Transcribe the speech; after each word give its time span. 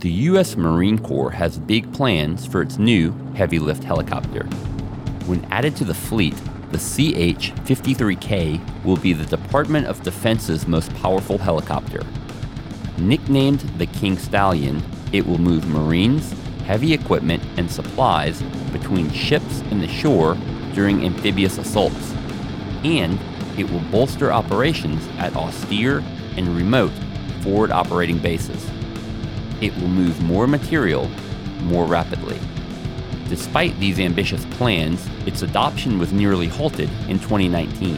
The 0.00 0.10
U.S. 0.10 0.56
Marine 0.56 0.96
Corps 0.96 1.32
has 1.32 1.58
big 1.58 1.92
plans 1.92 2.46
for 2.46 2.62
its 2.62 2.78
new 2.78 3.10
heavy 3.34 3.58
lift 3.58 3.82
helicopter. 3.82 4.44
When 5.26 5.44
added 5.46 5.74
to 5.74 5.84
the 5.84 5.92
fleet, 5.92 6.36
the 6.70 6.78
CH 6.78 7.50
53K 7.66 8.84
will 8.84 8.96
be 8.96 9.12
the 9.12 9.26
Department 9.26 9.88
of 9.88 10.00
Defense's 10.04 10.68
most 10.68 10.94
powerful 10.94 11.36
helicopter. 11.36 12.06
Nicknamed 12.96 13.58
the 13.78 13.86
King 13.86 14.16
Stallion, 14.16 14.84
it 15.12 15.26
will 15.26 15.38
move 15.38 15.66
Marines, 15.66 16.32
heavy 16.64 16.94
equipment, 16.94 17.42
and 17.56 17.68
supplies 17.68 18.40
between 18.70 19.10
ships 19.10 19.62
and 19.72 19.82
the 19.82 19.88
shore 19.88 20.36
during 20.74 21.04
amphibious 21.04 21.58
assaults. 21.58 22.14
And 22.84 23.18
it 23.58 23.68
will 23.68 23.82
bolster 23.90 24.32
operations 24.32 25.04
at 25.18 25.34
austere 25.34 26.04
and 26.36 26.56
remote 26.56 26.92
forward 27.42 27.72
operating 27.72 28.18
bases. 28.20 28.64
It 29.60 29.76
will 29.76 29.88
move 29.88 30.20
more 30.22 30.46
material 30.46 31.10
more 31.62 31.86
rapidly. 31.86 32.38
Despite 33.28 33.78
these 33.78 33.98
ambitious 33.98 34.44
plans, 34.46 35.06
its 35.26 35.42
adoption 35.42 35.98
was 35.98 36.12
nearly 36.12 36.48
halted 36.48 36.88
in 37.08 37.18
2019. 37.18 37.96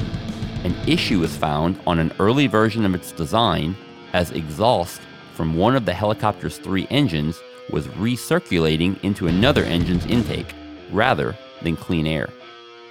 An 0.64 0.74
issue 0.88 1.20
was 1.20 1.36
found 1.36 1.78
on 1.86 1.98
an 1.98 2.12
early 2.18 2.46
version 2.46 2.84
of 2.84 2.94
its 2.94 3.12
design 3.12 3.76
as 4.12 4.30
exhaust 4.32 5.00
from 5.34 5.56
one 5.56 5.76
of 5.76 5.84
the 5.84 5.92
helicopter's 5.92 6.58
three 6.58 6.86
engines 6.90 7.40
was 7.70 7.86
recirculating 7.88 9.02
into 9.04 9.28
another 9.28 9.64
engine's 9.64 10.04
intake 10.06 10.54
rather 10.90 11.36
than 11.62 11.76
clean 11.76 12.06
air. 12.06 12.28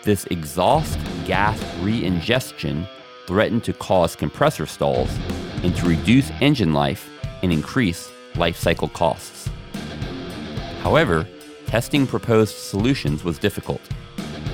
This 0.04 0.26
exhaust 0.28 0.98
gas 1.26 1.62
re-ingestion 1.82 2.88
threatened 3.28 3.64
to 3.66 3.74
cause 3.74 4.16
compressor 4.16 4.66
stalls 4.66 5.10
and 5.62 5.76
to 5.76 5.88
reduce 5.88 6.32
engine 6.40 6.74
life 6.74 7.10
and 7.44 7.52
increase 7.52 8.12
life 8.36 8.58
cycle 8.58 8.90
costs. 8.90 9.50
However, 10.82 11.28
testing 11.68 12.08
proposed 12.08 12.56
solutions 12.56 13.24
was 13.24 13.38
difficult. 13.38 13.82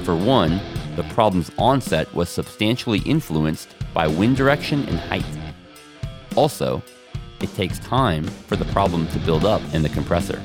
For 0.04 0.16
one, 0.16 0.60
the 0.96 1.04
problem's 1.14 1.52
onset 1.58 2.14
was 2.14 2.30
substantially 2.30 3.00
influenced 3.00 3.76
by 3.94 4.08
wind 4.08 4.38
direction 4.38 4.88
and 4.88 5.00
height. 5.00 5.26
Also, 6.36 6.82
it 7.42 7.54
takes 7.56 7.80
time 7.80 8.24
for 8.24 8.56
the 8.56 8.66
problem 8.66 9.08
to 9.10 9.20
build 9.20 9.46
up 9.46 9.62
in 9.74 9.82
the 9.82 9.90
compressor. 9.90 10.42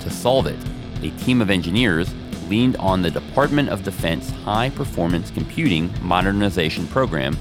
To 0.00 0.10
solve 0.10 0.46
it, 0.46 0.58
a 1.02 1.10
team 1.24 1.40
of 1.40 1.50
engineers 1.50 2.12
leaned 2.48 2.76
on 2.76 3.02
the 3.02 3.10
Department 3.10 3.68
of 3.68 3.82
Defense 3.84 4.30
High 4.30 4.70
Performance 4.70 5.30
Computing 5.30 5.92
Modernization 6.02 6.86
Program, 6.88 7.36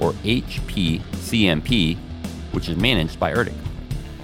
or 0.00 0.12
HPCMP, 0.24 1.96
which 2.52 2.68
is 2.68 2.76
managed 2.76 3.18
by 3.18 3.32
ERDC. 3.32 3.67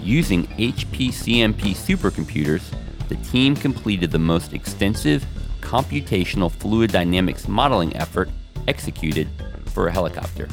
Using 0.05 0.47
HPCMP 0.59 1.73
supercomputers, 1.75 2.63
the 3.09 3.17
team 3.17 3.57
completed 3.57 4.11
the 4.11 4.19
most 4.19 4.53
extensive 4.53 5.25
computational 5.63 6.53
fluid 6.53 6.93
dynamics 6.93 7.49
modeling 7.49 7.97
effort 7.97 8.29
executed 8.69 9.27
for 9.67 9.89
a 9.89 9.93
helicopter. 9.93 10.47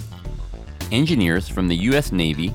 Engineers 0.93 1.49
from 1.49 1.67
the 1.67 1.75
U.S. 1.75 2.13
Navy, 2.13 2.53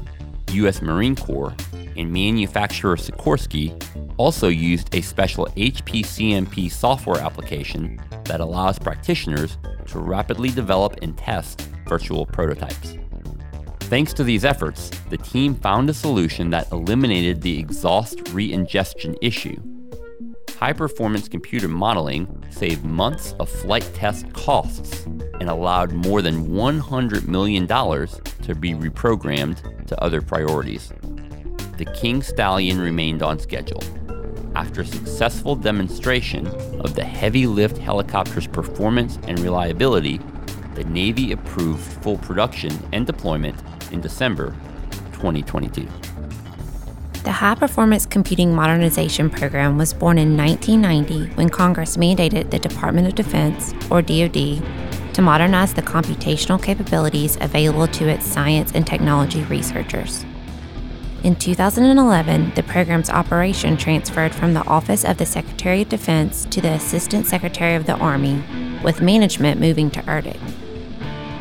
U.S. 0.53 0.80
Marine 0.80 1.14
Corps, 1.14 1.55
and 1.97 2.11
manufacturer 2.11 2.97
Sikorsky 2.97 3.78
also 4.16 4.48
used 4.48 4.94
a 4.94 5.03
special 5.03 5.47
HPCMP 5.56 6.72
software 6.72 7.20
application 7.20 8.00
that 8.25 8.41
allows 8.41 8.78
practitioners 8.78 9.58
to 9.88 9.98
rapidly 9.98 10.48
develop 10.48 10.97
and 11.03 11.16
test 11.19 11.69
virtual 11.86 12.25
prototypes. 12.25 12.97
Thanks 13.89 14.12
to 14.15 14.25
these 14.25 14.45
efforts, 14.45 14.91
the 15.11 15.17
team 15.17 15.55
found 15.55 15.89
a 15.89 15.95
solution 15.95 16.51
that 16.51 16.73
eliminated 16.73 17.41
the 17.41 17.56
exhaust 17.56 18.31
re-ingestion 18.31 19.15
issue. 19.23 19.56
High 20.59 20.73
performance 20.73 21.28
computer 21.28 21.69
modeling 21.69 22.45
saved 22.51 22.84
months 22.84 23.37
of 23.39 23.48
flight 23.48 23.89
test 23.95 24.33
costs 24.33 25.05
and 25.39 25.48
allowed 25.48 25.93
more 25.93 26.21
than 26.21 26.49
$100 26.49 27.28
million 27.28 27.69
to 27.69 28.55
be 28.56 28.75
reprogrammed 28.75 29.87
to 29.87 30.03
other 30.03 30.21
priorities. 30.21 30.93
The 31.78 31.84
King 31.94 32.22
Stallion 32.22 32.81
remained 32.81 33.22
on 33.22 33.39
schedule. 33.39 33.84
After 34.56 34.83
successful 34.83 35.55
demonstration 35.55 36.49
of 36.81 36.97
the 36.97 37.05
heavy 37.05 37.47
lift 37.47 37.78
helicopter's 37.78 38.49
performance 38.49 39.21
and 39.28 39.39
reliability, 39.39 40.19
the 40.76 40.84
Navy 40.84 41.32
approved 41.32 41.81
full 42.03 42.19
production 42.19 42.78
and 42.92 43.06
deployment 43.06 43.59
in 43.91 44.00
December 44.00 44.54
2022. 45.12 45.88
The 47.25 47.32
High 47.32 47.54
Performance 47.56 48.06
Computing 48.06 48.54
Modernization 48.54 49.31
Program 49.31 49.78
was 49.78 49.92
born 49.92 50.19
in 50.19 50.36
1990 50.36 51.34
when 51.34 51.48
Congress 51.48 51.97
mandated 51.97 52.50
the 52.50 52.59
Department 52.59 53.09
of 53.09 53.15
Defense, 53.15 53.75
or 53.91 54.00
DoD, 54.00 54.62
to 55.15 55.22
modernize 55.22 55.72
the 55.72 55.82
computational 55.82 56.62
capabilities 56.62 57.36
available 57.41 57.88
to 57.88 58.06
its 58.06 58.26
science 58.26 58.70
and 58.72 58.86
technology 58.86 59.42
researchers. 59.44 60.25
In 61.25 61.34
2011, 61.34 62.53
the 62.54 62.62
program's 62.62 63.10
operation 63.10 63.76
transferred 63.78 64.34
from 64.34 64.53
the 64.53 64.65
Office 64.66 65.04
of 65.04 65.16
the 65.16 65.26
Secretary 65.26 65.82
of 65.82 65.88
Defense 65.88 66.44
to 66.50 66.60
the 66.60 66.72
Assistant 66.72 67.26
Secretary 67.26 67.75
of 67.75 67.86
the 67.86 67.97
Army, 67.97 68.44
with 68.84 69.00
management 69.00 69.59
moving 69.59 69.91
to 69.91 70.03
ERDC. 70.03 70.66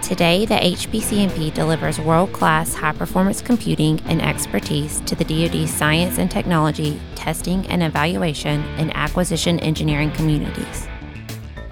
Today, 0.06 0.46
the 0.46 0.54
HPCMP 0.54 1.52
delivers 1.52 2.00
world 2.00 2.32
class 2.32 2.76
high 2.76 2.92
performance 2.92 3.42
computing 3.42 4.00
and 4.02 4.22
expertise 4.22 5.02
to 5.02 5.16
the 5.16 5.24
DoD's 5.24 5.74
science 5.74 6.20
and 6.20 6.30
technology, 6.30 7.02
testing 7.16 7.66
and 7.70 7.82
evaluation, 7.82 8.62
and 8.78 8.96
acquisition 8.96 9.58
engineering 9.62 10.12
communities. 10.12 10.88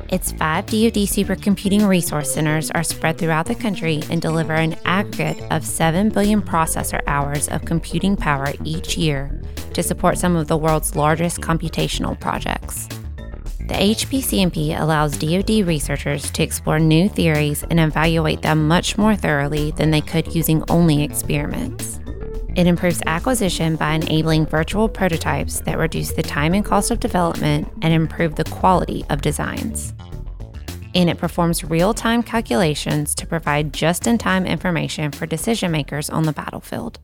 Its 0.10 0.32
five 0.32 0.66
DoD 0.66 1.06
supercomputing 1.06 1.88
resource 1.88 2.34
centers 2.34 2.72
are 2.72 2.82
spread 2.82 3.20
throughout 3.20 3.46
the 3.46 3.54
country 3.54 4.02
and 4.10 4.20
deliver 4.20 4.54
an 4.54 4.78
aggregate 4.84 5.40
of 5.52 5.64
7 5.64 6.10
billion 6.10 6.42
processor 6.42 7.04
hours 7.06 7.48
of 7.50 7.66
computing 7.66 8.16
power 8.16 8.52
each 8.64 8.98
year 8.98 9.30
to 9.76 9.84
support 9.84 10.18
some 10.18 10.36
of 10.36 10.48
the 10.48 10.58
world's 10.58 10.96
largest 10.96 11.40
computational 11.40 12.20
projects. 12.20 12.90
The 13.68 13.75
HPCMP 13.75 14.78
allows 14.78 15.18
DoD 15.18 15.66
researchers 15.66 16.29
to 16.31 16.44
explore 16.44 16.79
new 16.79 17.07
theories 17.07 17.63
and 17.63 17.79
evaluate 17.79 18.41
them 18.41 18.68
much 18.68 18.97
more 18.97 19.16
thoroughly 19.16 19.72
than 19.72 19.90
they 19.90 20.01
could 20.01 20.35
using 20.35 20.66
only 20.69 21.01
experiments. 21.01 22.02
It 22.56 22.68
improves 22.68 23.02
acquisition 23.06 23.78
by 23.78 23.94
enabling 23.94 24.47
virtual 24.47 24.90
prototypes 24.90 25.62
that 25.62 25.78
reduce 25.78 26.12
the 26.12 26.22
time 26.22 26.53
and 26.53 26.66
cost 26.66 26.91
of 26.91 27.00
development 27.00 27.72
and 27.81 27.94
improve 27.94 28.35
the 28.35 28.44
quality 28.44 29.06
of 29.09 29.22
designs. 29.22 29.94
And 30.94 31.09
it 31.09 31.18
performs 31.18 31.63
real 31.63 31.94
time 31.94 32.22
calculations 32.22 33.16
to 33.16 33.25
provide 33.25 33.72
just 33.72 34.07
in 34.07 34.18
time 34.18 34.46
information 34.46 35.09
for 35.13 35.25
decision 35.25 35.72
makers 35.72 36.09
on 36.09 36.23
the 36.23 36.34
battlefield. 36.34 37.00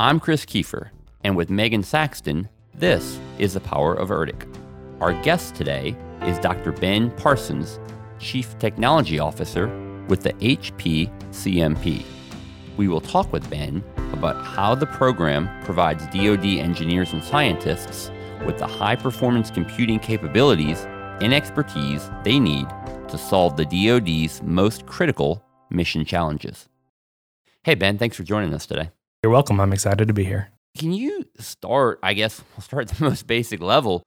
I'm 0.00 0.18
Chris 0.18 0.44
Kiefer, 0.44 0.90
and 1.22 1.36
with 1.36 1.48
Megan 1.48 1.84
Saxton, 1.84 2.48
this 2.74 3.20
is 3.38 3.54
the 3.54 3.60
power 3.60 3.94
of 3.94 4.08
ERDC. 4.08 4.63
Our 5.00 5.12
guest 5.22 5.56
today 5.56 5.96
is 6.22 6.38
Dr. 6.38 6.70
Ben 6.70 7.10
Parsons, 7.16 7.80
Chief 8.20 8.56
Technology 8.60 9.18
Officer 9.18 9.66
with 10.08 10.22
the 10.22 10.32
HP 10.34 11.10
CMP. 11.30 12.04
We 12.76 12.86
will 12.86 13.00
talk 13.00 13.32
with 13.32 13.48
Ben 13.50 13.82
about 14.12 14.44
how 14.44 14.76
the 14.76 14.86
program 14.86 15.50
provides 15.64 16.06
DoD 16.06 16.44
engineers 16.44 17.12
and 17.12 17.24
scientists 17.24 18.12
with 18.46 18.56
the 18.58 18.68
high 18.68 18.94
performance 18.94 19.50
computing 19.50 19.98
capabilities 19.98 20.86
and 21.20 21.34
expertise 21.34 22.08
they 22.22 22.38
need 22.38 22.68
to 23.08 23.18
solve 23.18 23.56
the 23.56 23.64
DoD's 23.64 24.42
most 24.42 24.86
critical 24.86 25.44
mission 25.70 26.04
challenges. 26.04 26.68
Hey, 27.64 27.74
Ben, 27.74 27.98
thanks 27.98 28.16
for 28.16 28.22
joining 28.22 28.54
us 28.54 28.64
today. 28.64 28.90
You're 29.24 29.32
welcome. 29.32 29.58
I'm 29.58 29.72
excited 29.72 30.06
to 30.06 30.14
be 30.14 30.24
here. 30.24 30.50
Can 30.78 30.92
you 30.92 31.24
start, 31.38 31.98
I 32.02 32.14
guess, 32.14 32.42
we'll 32.56 32.62
start 32.62 32.90
at 32.90 32.96
the 32.96 33.04
most 33.04 33.26
basic 33.26 33.60
level. 33.60 34.04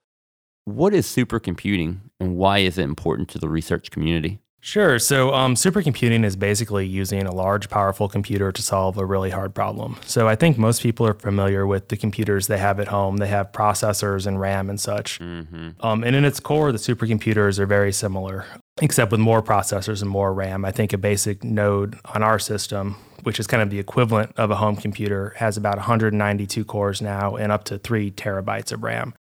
What 0.67 0.93
is 0.93 1.07
supercomputing 1.07 1.99
and 2.19 2.35
why 2.35 2.57
is 2.57 2.77
it 2.77 2.81
important 2.81 3.29
to 3.29 3.39
the 3.39 3.47
research 3.47 3.89
community? 3.89 4.39
Sure. 4.59 4.99
So, 4.99 5.33
um, 5.33 5.55
supercomputing 5.55 6.25
is 6.25 6.35
basically 6.35 6.85
using 6.85 7.25
a 7.25 7.33
large, 7.33 7.69
powerful 7.69 8.09
computer 8.09 8.51
to 8.51 8.61
solve 8.61 8.97
a 8.97 9.05
really 9.05 9.29
hard 9.29 9.55
problem. 9.55 9.95
So, 10.05 10.27
I 10.27 10.35
think 10.35 10.57
most 10.57 10.81
people 10.81 11.07
are 11.07 11.13
familiar 11.13 11.65
with 11.65 11.87
the 11.87 11.95
computers 11.95 12.47
they 12.47 12.57
have 12.57 12.81
at 12.81 12.89
home. 12.89 13.15
They 13.15 13.27
have 13.27 13.53
processors 13.53 14.27
and 14.27 14.41
RAM 14.41 14.69
and 14.69 14.77
such. 14.77 15.19
Mm-hmm. 15.19 15.69
Um, 15.79 16.03
and 16.03 16.17
in 16.17 16.25
its 16.25 16.41
core, 16.41 16.73
the 16.73 16.79
supercomputers 16.79 17.59
are 17.59 17.65
very 17.65 17.93
similar, 17.93 18.43
except 18.81 19.11
with 19.11 19.21
more 19.21 19.41
processors 19.41 20.01
and 20.01 20.11
more 20.11 20.33
RAM. 20.33 20.65
I 20.65 20.73
think 20.73 20.91
a 20.91 20.97
basic 20.97 21.45
node 21.45 21.97
on 22.13 22.23
our 22.23 22.39
system, 22.39 22.97
which 23.23 23.39
is 23.39 23.47
kind 23.47 23.63
of 23.63 23.69
the 23.69 23.79
equivalent 23.79 24.33
of 24.35 24.51
a 24.51 24.57
home 24.57 24.75
computer, 24.75 25.33
has 25.37 25.55
about 25.55 25.77
192 25.77 26.65
cores 26.65 27.01
now 27.01 27.37
and 27.37 27.53
up 27.53 27.63
to 27.63 27.77
three 27.77 28.11
terabytes 28.11 28.73
of 28.73 28.83
RAM. 28.83 29.13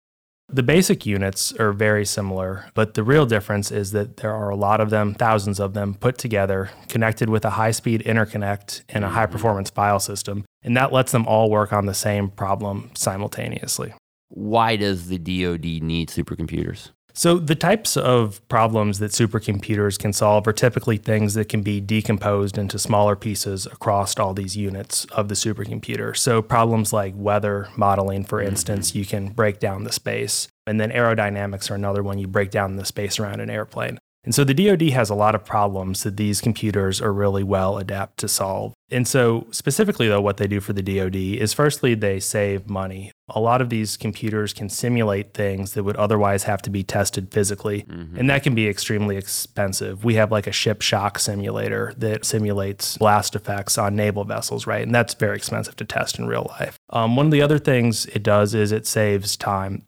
The 0.49 0.63
basic 0.63 1.05
units 1.05 1.51
are 1.59 1.73
very 1.73 2.05
similar, 2.05 2.69
but 2.73 2.93
the 2.93 3.03
real 3.03 3.25
difference 3.25 3.69
is 3.69 3.91
that 3.91 4.17
there 4.17 4.33
are 4.33 4.49
a 4.49 4.55
lot 4.55 4.79
of 4.79 4.89
them, 4.89 5.13
thousands 5.13 5.59
of 5.59 5.73
them, 5.73 5.93
put 5.93 6.17
together, 6.17 6.69
connected 6.87 7.29
with 7.29 7.43
a 7.43 7.51
high 7.51 7.71
speed 7.71 8.01
interconnect 8.05 8.83
and 8.87 9.03
a 9.03 9.09
high 9.09 9.25
performance 9.25 9.69
file 9.69 9.99
system. 9.99 10.45
And 10.63 10.77
that 10.77 10.93
lets 10.93 11.11
them 11.11 11.27
all 11.27 11.49
work 11.49 11.73
on 11.73 11.85
the 11.85 11.93
same 11.93 12.29
problem 12.29 12.91
simultaneously. 12.95 13.93
Why 14.29 14.77
does 14.77 15.09
the 15.09 15.17
DoD 15.17 15.83
need 15.83 16.07
supercomputers? 16.07 16.91
So, 17.17 17.39
the 17.39 17.55
types 17.55 17.97
of 17.97 18.47
problems 18.47 18.99
that 18.99 19.09
supercomputers 19.09 19.97
can 19.97 20.13
solve 20.13 20.47
are 20.47 20.53
typically 20.53 20.97
things 20.97 21.33
that 21.33 21.49
can 21.49 21.63
be 21.63 21.81
decomposed 21.81 22.59
into 22.59 22.77
smaller 22.77 23.15
pieces 23.15 23.65
across 23.65 24.19
all 24.19 24.35
these 24.35 24.55
units 24.55 25.05
of 25.05 25.27
the 25.27 25.33
supercomputer. 25.33 26.15
So, 26.15 26.43
problems 26.43 26.93
like 26.93 27.15
weather 27.17 27.69
modeling, 27.75 28.23
for 28.23 28.37
mm-hmm. 28.37 28.49
instance, 28.49 28.93
you 28.93 29.03
can 29.03 29.29
break 29.29 29.59
down 29.59 29.83
the 29.83 29.91
space. 29.91 30.47
And 30.67 30.79
then 30.79 30.91
aerodynamics 30.91 31.71
are 31.71 31.75
another 31.75 32.03
one, 32.03 32.19
you 32.19 32.27
break 32.27 32.51
down 32.51 32.75
the 32.75 32.85
space 32.85 33.17
around 33.17 33.39
an 33.39 33.49
airplane. 33.49 33.97
And 34.23 34.35
so 34.35 34.43
the 34.43 34.53
DoD 34.53 34.89
has 34.89 35.09
a 35.09 35.15
lot 35.15 35.33
of 35.33 35.43
problems 35.43 36.03
that 36.03 36.17
these 36.17 36.39
computers 36.39 37.01
are 37.01 37.13
really 37.13 37.43
well 37.43 37.79
adapted 37.79 38.17
to 38.17 38.27
solve. 38.27 38.73
And 38.91 39.07
so, 39.07 39.47
specifically, 39.49 40.07
though, 40.07 40.21
what 40.21 40.37
they 40.37 40.45
do 40.45 40.59
for 40.59 40.73
the 40.73 40.83
DoD 40.83 41.15
is 41.15 41.51
firstly, 41.51 41.95
they 41.95 42.19
save 42.19 42.69
money. 42.69 43.11
A 43.29 43.39
lot 43.39 43.61
of 43.61 43.69
these 43.69 43.97
computers 43.97 44.53
can 44.53 44.69
simulate 44.69 45.33
things 45.33 45.73
that 45.73 45.83
would 45.83 45.97
otherwise 45.97 46.43
have 46.43 46.61
to 46.61 46.69
be 46.69 46.83
tested 46.83 47.31
physically, 47.31 47.83
mm-hmm. 47.83 48.17
and 48.17 48.29
that 48.29 48.43
can 48.43 48.55
be 48.55 48.67
extremely 48.67 49.17
expensive. 49.17 50.05
We 50.05 50.15
have 50.15 50.31
like 50.31 50.47
a 50.47 50.51
ship 50.51 50.81
shock 50.81 51.19
simulator 51.19 51.93
that 51.97 52.23
simulates 52.23 52.97
blast 52.97 53.35
effects 53.35 53.77
on 53.77 53.95
naval 53.95 54.23
vessels, 54.23 54.65
right? 54.65 54.81
And 54.81 54.95
that's 54.95 55.13
very 55.13 55.35
expensive 55.35 55.75
to 55.75 55.85
test 55.85 56.19
in 56.19 56.27
real 56.27 56.47
life. 56.59 56.77
Um, 56.89 57.15
one 57.15 57.25
of 57.25 57.31
the 57.31 57.41
other 57.41 57.59
things 57.59 58.05
it 58.07 58.23
does 58.23 58.53
is 58.53 58.71
it 58.71 58.87
saves 58.87 59.35
time 59.35 59.83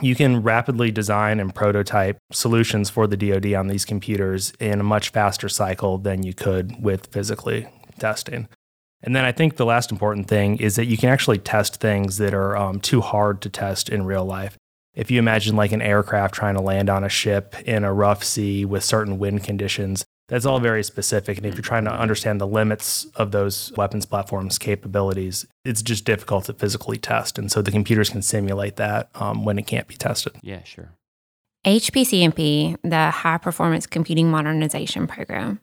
you 0.00 0.14
can 0.14 0.42
rapidly 0.42 0.90
design 0.90 1.40
and 1.40 1.54
prototype 1.54 2.18
solutions 2.32 2.90
for 2.90 3.06
the 3.06 3.16
DoD 3.16 3.54
on 3.54 3.68
these 3.68 3.84
computers 3.84 4.52
in 4.58 4.80
a 4.80 4.84
much 4.84 5.10
faster 5.10 5.48
cycle 5.48 5.98
than 5.98 6.22
you 6.22 6.34
could 6.34 6.82
with 6.82 7.06
physically 7.06 7.68
testing. 7.98 8.48
And 9.04 9.14
then 9.14 9.24
I 9.24 9.32
think 9.32 9.56
the 9.56 9.66
last 9.66 9.92
important 9.92 10.28
thing 10.28 10.56
is 10.56 10.76
that 10.76 10.86
you 10.86 10.96
can 10.96 11.10
actually 11.10 11.38
test 11.38 11.76
things 11.76 12.16
that 12.16 12.34
are 12.34 12.56
um, 12.56 12.80
too 12.80 13.02
hard 13.02 13.42
to 13.42 13.50
test 13.50 13.90
in 13.90 14.04
real 14.04 14.24
life. 14.24 14.56
If 14.94 15.10
you 15.10 15.18
imagine 15.18 15.56
like 15.56 15.72
an 15.72 15.82
aircraft 15.82 16.34
trying 16.34 16.54
to 16.54 16.62
land 16.62 16.88
on 16.88 17.04
a 17.04 17.08
ship 17.08 17.54
in 17.66 17.84
a 17.84 17.92
rough 17.92 18.24
sea 18.24 18.64
with 18.64 18.82
certain 18.82 19.18
wind 19.18 19.44
conditions, 19.44 20.04
that's 20.28 20.46
all 20.46 20.58
very 20.58 20.82
specific. 20.82 21.36
And 21.36 21.44
if 21.44 21.54
you're 21.54 21.62
trying 21.62 21.84
to 21.84 21.92
understand 21.92 22.40
the 22.40 22.46
limits 22.46 23.04
of 23.16 23.30
those 23.30 23.72
weapons 23.76 24.06
platforms' 24.06 24.58
capabilities, 24.58 25.46
it's 25.64 25.82
just 25.82 26.06
difficult 26.06 26.46
to 26.46 26.54
physically 26.54 26.96
test. 26.96 27.38
And 27.38 27.52
so 27.52 27.60
the 27.60 27.70
computers 27.70 28.08
can 28.08 28.22
simulate 28.22 28.76
that 28.76 29.10
um, 29.16 29.44
when 29.44 29.58
it 29.58 29.66
can't 29.66 29.86
be 29.86 29.96
tested. 29.96 30.32
Yeah, 30.40 30.62
sure. 30.64 30.92
HPCMP, 31.66 32.76
the 32.82 33.10
High 33.10 33.38
Performance 33.38 33.86
Computing 33.86 34.30
Modernization 34.30 35.06
Program. 35.06 35.60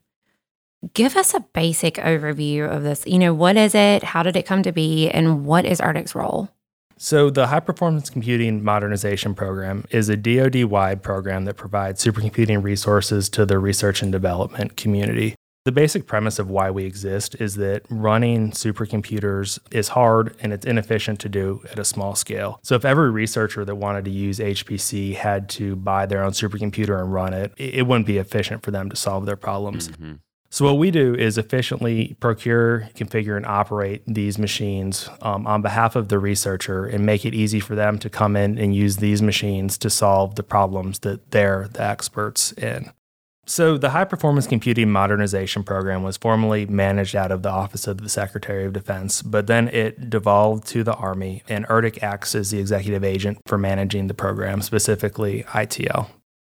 Give 0.94 1.16
us 1.16 1.33
a 1.33 1.39
basic 1.39 1.95
overview 1.95 2.68
of 2.68 2.81
this. 2.81 3.06
You 3.06 3.19
know, 3.19 3.33
what 3.33 3.56
is 3.56 3.75
it? 3.75 4.04
How 4.04 4.24
did 4.24 4.36
it 4.36 4.48
come 4.48 4.63
to 4.63 4.72
be? 4.72 5.10
And 5.10 5.45
what 5.45 5.63
is 5.66 5.80
ERDC's 5.80 6.16
role? 6.16 6.50
So, 6.98 7.31
the 7.31 7.48
High 7.48 7.62
Performance 7.62 8.12
Computing 8.12 8.63
Modernization 8.63 9.33
Program 9.33 9.86
is 9.89 10.07
a 10.10 10.16
DoD 10.16 10.66
wide 10.66 11.01
program 11.01 11.45
that 11.45 11.56
provides 11.56 12.04
supercomputing 12.04 12.62
resources 12.63 13.28
to 13.30 13.45
the 13.45 13.57
research 13.57 14.04
and 14.04 14.12
development 14.12 14.78
community. 14.78 15.36
The 15.66 15.72
basic 15.72 16.07
premise 16.07 16.39
of 16.39 16.50
why 16.50 16.69
we 16.72 16.86
exist 16.86 17.36
is 17.39 17.56
that 17.56 17.84
running 17.89 18.51
supercomputers 18.51 19.60
is 19.72 19.89
hard 19.89 20.36
and 20.42 20.54
it's 20.54 20.66
inefficient 20.66 21.19
to 21.22 21.30
do 21.30 21.63
at 21.72 21.80
a 21.80 21.86
small 21.86 22.13
scale. 22.13 22.60
So, 22.63 22.75
if 22.75 22.86
every 22.86 23.10
researcher 23.10 23.66
that 23.66 23.75
wanted 23.75 24.06
to 24.06 24.12
use 24.12 24.39
HPC 24.39 25.16
had 25.16 25.50
to 25.50 25.75
buy 25.75 26.06
their 26.06 26.24
own 26.24 26.31
supercomputer 26.31 27.00
and 27.00 27.12
run 27.12 27.34
it, 27.34 27.51
it 27.57 27.88
wouldn't 27.88 28.07
be 28.07 28.19
efficient 28.19 28.63
for 28.63 28.69
them 28.69 28.89
to 28.89 28.95
solve 28.95 29.25
their 29.25 29.36
problems. 29.36 29.88
Mm-hmm. 29.88 30.13
So, 30.53 30.65
what 30.65 30.77
we 30.77 30.92
do 30.92 31.15
is 31.15 31.38
efficiently 31.38 32.18
procure, 32.19 32.89
configure, 32.94 33.38
and 33.38 33.45
operate 33.45 34.03
these 34.06 34.38
machines 34.38 35.09
um, 35.21 35.48
on 35.48 35.62
behalf 35.62 35.95
of 35.95 36.09
the 36.09 36.19
researcher 36.19 36.86
and 36.86 37.06
make 37.06 37.25
it 37.25 37.33
easy 37.33 37.62
for 37.62 37.74
them 37.74 37.98
to 38.00 38.09
come 38.09 38.36
in 38.36 38.57
and 38.57 38.75
use 38.75 38.98
these 38.98 39.21
machines 39.21 39.77
to 39.77 39.89
solve 39.89 40.36
the 40.36 40.44
problems 40.44 41.00
that 41.00 41.31
they're 41.31 41.69
the 41.71 41.81
experts 41.81 42.51
in. 42.51 42.92
So, 43.45 43.77
the 43.77 43.92
High 43.92 44.03
Performance 44.03 44.45
Computing 44.45 44.92
Modernization 44.92 45.63
Program 45.63 46.03
was 46.03 46.18
formerly 46.18 46.65
managed 46.65 47.15
out 47.15 47.31
of 47.31 47.44
the 47.44 47.50
Office 47.50 47.88
of 47.88 48.00
the 48.00 48.09
Secretary 48.09 48.65
of 48.65 48.74
Defense, 48.74 49.21
but 49.21 49.48
then 49.48 49.69
it 49.69 50.09
devolved 50.09 50.68
to 50.68 50.83
the 50.83 50.95
Army, 50.95 51.44
and 51.48 51.65
ERDC 51.68 52.03
acts 52.03 52.36
as 52.36 52.51
the 52.51 52.59
executive 52.59 53.06
agent 53.06 53.39
for 53.45 53.57
managing 53.57 54.07
the 54.07 54.13
program, 54.13 54.62
specifically 54.62 55.44
ITL. 55.44 56.09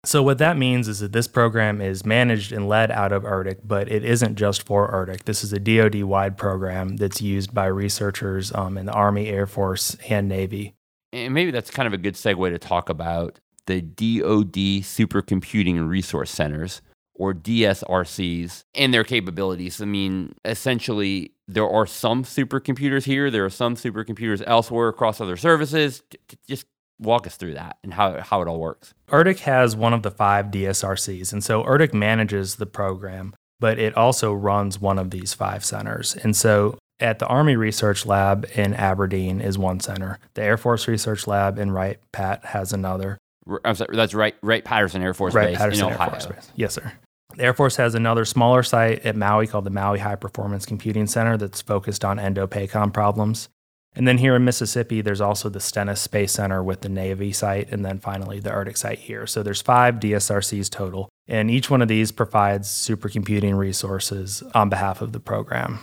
So, 0.07 0.23
what 0.23 0.39
that 0.39 0.57
means 0.57 0.87
is 0.87 1.01
that 1.01 1.11
this 1.11 1.27
program 1.27 1.81
is 1.81 2.07
managed 2.07 2.53
and 2.53 2.69
led 2.69 2.93
out 2.93 3.11
of 3.11 3.25
ERDC, 3.25 3.59
but 3.65 3.91
it 3.91 4.05
isn't 4.05 4.37
just 4.37 4.63
for 4.63 4.89
ERDC. 4.93 5.25
This 5.25 5.43
is 5.43 5.53
a 5.53 5.59
DoD 5.59 6.05
wide 6.05 6.37
program 6.37 6.97
that's 6.97 7.21
used 7.21 7.53
by 7.53 7.67
researchers 7.67 8.55
um, 8.55 8.79
in 8.79 8.87
the 8.87 8.93
Army, 8.93 9.27
Air 9.27 9.49
Force, 9.49 9.97
and 10.09 10.29
Navy. 10.29 10.75
And 11.13 11.35
maybe 11.35 11.51
that's 11.51 11.73
kind 11.73 11.89
of 11.89 11.93
a 11.93 11.99
good 11.99 12.15
segue 12.15 12.51
to 12.51 12.59
talk 12.59 12.89
about 12.89 13.41
the 13.67 13.81
DoD 13.81 14.85
Supercomputing 14.85 15.89
Resource 15.89 16.31
Centers, 16.31 16.83
or 17.15 17.35
DSRCs, 17.35 18.63
and 18.77 18.95
their 18.95 19.03
capabilities. 19.03 19.83
I 19.83 19.87
mean, 19.87 20.37
essentially, 20.45 21.33
there 21.49 21.69
are 21.69 21.87
some 21.87 22.23
supercomputers 22.23 23.05
here, 23.05 23.29
there 23.29 23.45
are 23.45 23.51
some 23.51 23.75
supercomputers 23.75 24.41
elsewhere 24.47 24.87
across 24.87 25.21
other 25.21 25.37
services. 25.37 26.05
Just 26.47 26.67
walk 26.99 27.27
us 27.27 27.37
through 27.37 27.55
that 27.55 27.79
and 27.83 27.95
how, 27.95 28.21
how 28.21 28.43
it 28.43 28.49
all 28.49 28.59
works. 28.59 28.95
ERDC 29.09 29.41
has 29.41 29.77
one 29.77 29.93
of 29.93 30.03
the 30.03 30.11
five 30.11 30.47
DSRCs, 30.47 31.33
and 31.33 31.43
so 31.43 31.63
ERDC 31.65 31.93
manages 31.93 32.57
the 32.57 32.67
program, 32.67 33.35
but 33.61 33.79
it 33.79 33.97
also 33.97 34.33
runs 34.33 34.81
one 34.81 34.99
of 34.99 35.11
these 35.11 35.35
five 35.35 35.65
centers. 35.65 36.15
And 36.17 36.37
so 36.37 36.79
at 37.01 37.19
the 37.19 37.27
Army 37.27 37.57
Research 37.57 38.07
Lab 38.07 38.47
in 38.55 38.75
Aberdeen 38.75 39.41
is 39.41 39.59
one 39.59 39.81
center. 39.81 40.19
The 40.35 40.43
Air 40.43 40.57
Force 40.57 40.89
Research 40.89 41.27
Lab 41.27 41.59
in 41.59 41.71
Wright 41.71 41.99
Pat 42.13 42.45
has 42.47 42.73
another. 42.73 43.19
I'm 43.65 43.75
sorry, 43.75 43.95
that's 43.97 44.15
Wright 44.15 44.35
Wright 44.43 44.65
Patterson 44.65 45.03
Air 45.03 45.15
Force 45.15 45.35
Wright 45.35 45.49
Base 45.49 45.59
Patterson 45.59 45.87
in 45.87 45.93
Air 45.93 46.09
Force 46.09 46.27
Base. 46.27 46.53
Yes, 46.57 46.75
sir. 46.75 46.93
The 47.37 47.45
Air 47.45 47.55
Force 47.55 47.77
has 47.77 47.95
another 47.95 48.25
smaller 48.25 48.63
site 48.63 49.05
at 49.05 49.15
Maui 49.15 49.47
called 49.47 49.65
the 49.65 49.71
Maui 49.71 49.99
High 49.99 50.15
Performance 50.17 50.65
Computing 50.65 51.07
Center 51.07 51.37
that's 51.37 51.61
focused 51.61 52.05
on 52.05 52.17
INDOPACOM 52.17 52.93
problems. 52.95 53.49
And 53.97 54.07
then 54.07 54.19
here 54.19 54.37
in 54.37 54.45
Mississippi, 54.45 55.01
there's 55.01 55.23
also 55.23 55.49
the 55.49 55.59
Stennis 55.59 56.03
Space 56.03 56.33
Center 56.33 56.63
with 56.63 56.83
the 56.83 56.89
Navy 56.91 57.33
site, 57.33 57.71
and 57.73 57.83
then 57.85 57.99
finally 57.99 58.41
the 58.41 58.51
ERDC 58.51 58.77
site 58.77 58.99
here. 58.99 59.27
So 59.27 59.43
there's 59.43 59.63
five 59.63 59.97
DSRCs 59.97 60.69
total, 60.71 61.09
and 61.27 61.51
each 61.51 61.71
one 61.71 61.81
of 61.81 61.89
these 61.89 62.13
provides 62.13 62.69
supercomputing 62.69 63.57
resources 63.57 64.43
on 64.55 64.69
behalf 64.69 65.01
of 65.01 65.13
the 65.13 65.21
program. 65.21 65.79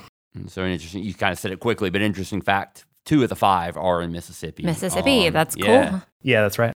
So 0.48 0.64
interesting. 0.64 1.04
You 1.04 1.14
kind 1.16 1.34
of 1.34 1.40
said 1.40 1.52
it 1.52 1.60
quickly, 1.60 1.90
but 1.90 2.02
interesting 2.02 2.42
fact: 2.42 2.86
two 3.06 3.24
of 3.24 3.30
the 3.30 3.36
five 3.36 3.78
are 3.78 4.02
in 4.02 4.12
Mississippi. 4.12 4.64
Mississippi, 4.64 5.28
Um, 5.28 5.34
that's 5.34 5.58
yeah. 5.58 5.90
cool. 5.90 6.02
Yeah, 6.22 6.42
that's 6.42 6.60
right. 6.60 6.74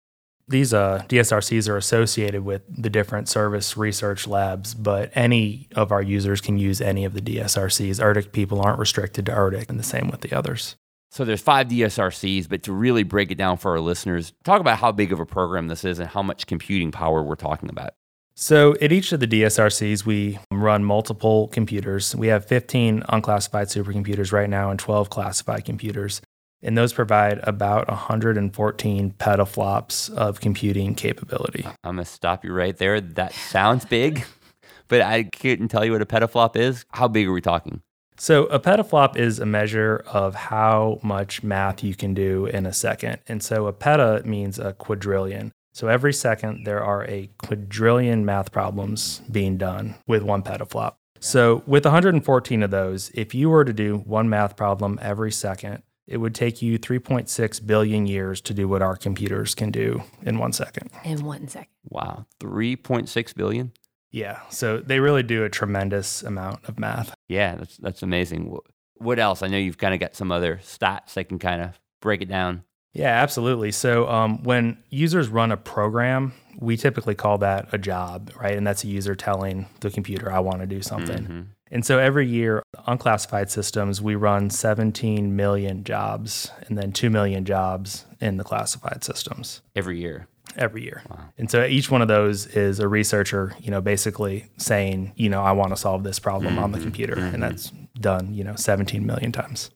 These 0.49 0.73
uh, 0.73 1.03
DSRCs 1.09 1.69
are 1.69 1.77
associated 1.77 2.45
with 2.45 2.63
the 2.69 2.89
different 2.89 3.29
service 3.29 3.77
research 3.77 4.29
labs, 4.29 4.75
but 4.75 5.11
any 5.15 5.69
of 5.75 5.91
our 5.91 6.03
users 6.03 6.41
can 6.41 6.57
use 6.57 6.81
any 6.81 7.05
of 7.05 7.15
the 7.15 7.21
DSRCs. 7.21 7.99
ERDC 8.01 8.31
people 8.31 8.61
aren't 8.63 8.79
restricted 8.79 9.27
to 9.27 9.33
ERDC, 9.33 9.69
and 9.69 9.79
the 9.79 9.85
same 9.85 10.09
with 10.09 10.21
the 10.21 10.33
others. 10.33 10.77
So 11.11 11.25
there's 11.25 11.41
five 11.41 11.69
DSRCs, 11.69 12.49
but 12.49 12.63
to 12.65 12.73
really 12.73 13.03
break 13.03 13.31
it 13.31 13.37
down 13.37 13.57
for 13.57 13.73
our 13.73 13.81
listeners, 13.81 14.33
talk 14.45 14.61
about 14.61 14.79
how 14.79 14.93
big 14.93 15.13
of 15.13 15.21
a 15.21 15.27
program 15.27 15.69
this 15.69 15.85
is 15.85 15.99
and 15.99 16.09
how 16.09 16.23
much 16.23 16.47
computing 16.47 16.91
power 16.91 17.23
we're 17.23 17.37
talking 17.37 17.71
about. 17.71 17.95
So, 18.39 18.77
at 18.83 18.93
each 18.93 19.13
of 19.13 19.21
the 19.21 19.27
DSRCs, 19.27 20.05
we 20.05 20.39
run 20.53 20.85
multiple 20.85 21.49
computers. 21.49 22.15
We 22.15 22.27
have 22.27 22.45
15 22.45 23.03
unclassified 23.09 23.69
supercomputers 23.69 24.31
right 24.31 24.51
now 24.51 24.71
and 24.71 24.79
12 24.79 25.09
classified 25.09 25.65
computers. 25.65 26.21
And 26.63 26.77
those 26.77 26.93
provide 26.93 27.41
about 27.45 27.89
114 27.89 29.15
petaflops 29.19 30.15
of 30.15 30.41
computing 30.41 30.95
capability. 30.95 31.65
I'm 31.83 31.97
going 31.97 32.05
to 32.05 32.11
stop 32.11 32.45
you 32.45 32.53
right 32.53 32.77
there. 32.77 33.01
That 33.01 33.33
sounds 33.33 33.87
big, 33.87 34.27
but 34.89 35.01
I 35.01 35.25
couldn't 35.25 35.69
tell 35.69 35.87
you 35.87 35.93
what 35.93 36.03
a 36.03 36.07
petaflop 36.07 36.57
is. 36.57 36.85
How 36.91 37.09
big 37.09 37.29
are 37.29 37.33
we 37.33 37.41
talking? 37.41 37.81
So, 38.19 38.45
a 38.47 38.59
petaflop 38.59 39.17
is 39.17 39.39
a 39.39 39.47
measure 39.47 40.03
of 40.07 40.35
how 40.35 40.99
much 41.03 41.43
math 41.43 41.85
you 41.85 41.95
can 41.95 42.15
do 42.15 42.47
in 42.47 42.65
a 42.65 42.73
second. 42.73 43.19
And 43.29 43.43
so, 43.43 43.67
a 43.67 43.73
peta 43.73 44.23
means 44.25 44.59
a 44.59 44.73
quadrillion. 44.73 45.53
So, 45.75 45.89
every 45.89 46.15
second, 46.15 46.65
there 46.65 46.83
are 46.83 47.05
a 47.05 47.29
quadrillion 47.39 48.25
math 48.25 48.53
problems 48.53 49.21
being 49.31 49.59
done 49.59 49.97
with 50.07 50.23
one 50.23 50.43
petaflop. 50.43 50.95
So, 51.21 51.63
with 51.67 51.85
114 51.85 52.63
of 52.63 52.71
those, 52.71 53.11
if 53.15 53.35
you 53.35 53.51
were 53.51 53.65
to 53.65 53.73
do 53.73 53.99
one 53.99 54.31
math 54.31 54.57
problem 54.57 54.99
every 55.03 55.33
second, 55.33 55.83
it 56.07 56.19
would 56.19 56.35
take 56.35 56.63
you 56.63 56.79
3.6 56.79 57.67
billion 57.67 58.07
years 58.07 58.41
to 58.43 58.55
do 58.55 58.69
what 58.69 58.81
our 58.81 58.97
computers 58.97 59.55
can 59.55 59.71
do 59.71 60.03
in 60.23 60.39
one 60.39 60.53
second. 60.53 60.91
In 61.05 61.25
one 61.25 61.49
second. 61.49 61.69
Wow, 61.89 62.27
3.6 62.41 63.35
billion? 63.35 63.73
Yeah, 64.17 64.41
so 64.49 64.79
they 64.79 64.99
really 64.99 65.23
do 65.23 65.45
a 65.45 65.51
tremendous 65.51 66.23
amount 66.23 66.65
of 66.65 66.79
math. 66.79 67.15
Yeah, 67.29 67.57
that's 67.57 67.77
that's 67.77 68.03
amazing. 68.03 68.57
What 68.95 69.19
else? 69.19 69.43
I 69.43 69.49
know 69.49 69.59
you've 69.59 69.77
kind 69.77 69.93
of 69.93 70.01
got 70.01 70.17
some 70.17 70.33
other 70.33 70.59
stats 70.63 71.13
that 71.15 71.29
can 71.29 71.39
kind 71.39 71.61
of 71.61 71.79
break 72.01 72.23
it 72.23 72.29
down. 72.31 72.65
Yeah, 72.95 73.11
absolutely. 73.11 73.73
So 73.73 74.09
um, 74.09 74.43
when 74.43 74.79
users 74.89 75.29
run 75.29 75.53
a 75.53 75.59
program, 75.59 76.33
we 76.59 76.79
typically 76.79 77.15
call 77.15 77.37
that 77.39 77.69
a 77.73 77.79
job, 77.79 78.31
right? 78.41 78.57
And 78.57 78.67
that's 78.67 78.85
a 78.85 78.87
user 78.87 79.15
telling 79.15 79.67
the 79.81 79.91
computer, 79.91 80.33
I 80.33 80.39
want 80.39 80.61
to 80.61 80.67
do 80.67 80.81
something. 80.81 81.23
Mm-hmm. 81.25 81.41
And 81.71 81.85
so 81.85 81.99
every 81.99 82.27
year, 82.27 82.63
unclassified 82.87 83.51
systems, 83.51 84.01
we 84.01 84.15
run 84.15 84.49
17 84.49 85.37
million 85.37 85.85
jobs 85.85 86.51
and 86.69 86.79
then 86.79 86.91
2 86.91 87.11
million 87.11 87.45
jobs 87.45 88.07
in 88.19 88.39
the 88.39 88.45
classified 88.45 89.05
systems. 89.05 89.61
Every 89.75 90.01
year. 90.01 90.27
Every 90.57 90.83
year. 90.85 91.03
Wow. 91.09 91.19
And 91.37 91.51
so 91.51 91.65
each 91.65 91.91
one 91.91 92.03
of 92.03 92.09
those 92.09 92.47
is 92.47 92.79
a 92.79 92.89
researcher, 92.89 93.55
you 93.61 93.71
know, 93.71 93.81
basically 93.81 94.47
saying, 94.57 95.13
you 95.17 95.29
know, 95.29 95.43
I 95.43 95.53
want 95.53 95.71
to 95.71 95.77
solve 95.77 96.03
this 96.05 96.19
problem 96.19 96.55
mm-hmm. 96.55 96.65
on 96.65 96.73
the 96.73 96.79
mm-hmm. 96.79 96.87
computer. 96.87 97.17
Mm-hmm. 97.17 97.35
And 97.35 97.43
that's 97.43 97.73
done, 98.01 98.33
you 98.33 98.45
know, 98.45 98.57
17 98.57 99.05
million 99.05 99.33
times. 99.33 99.71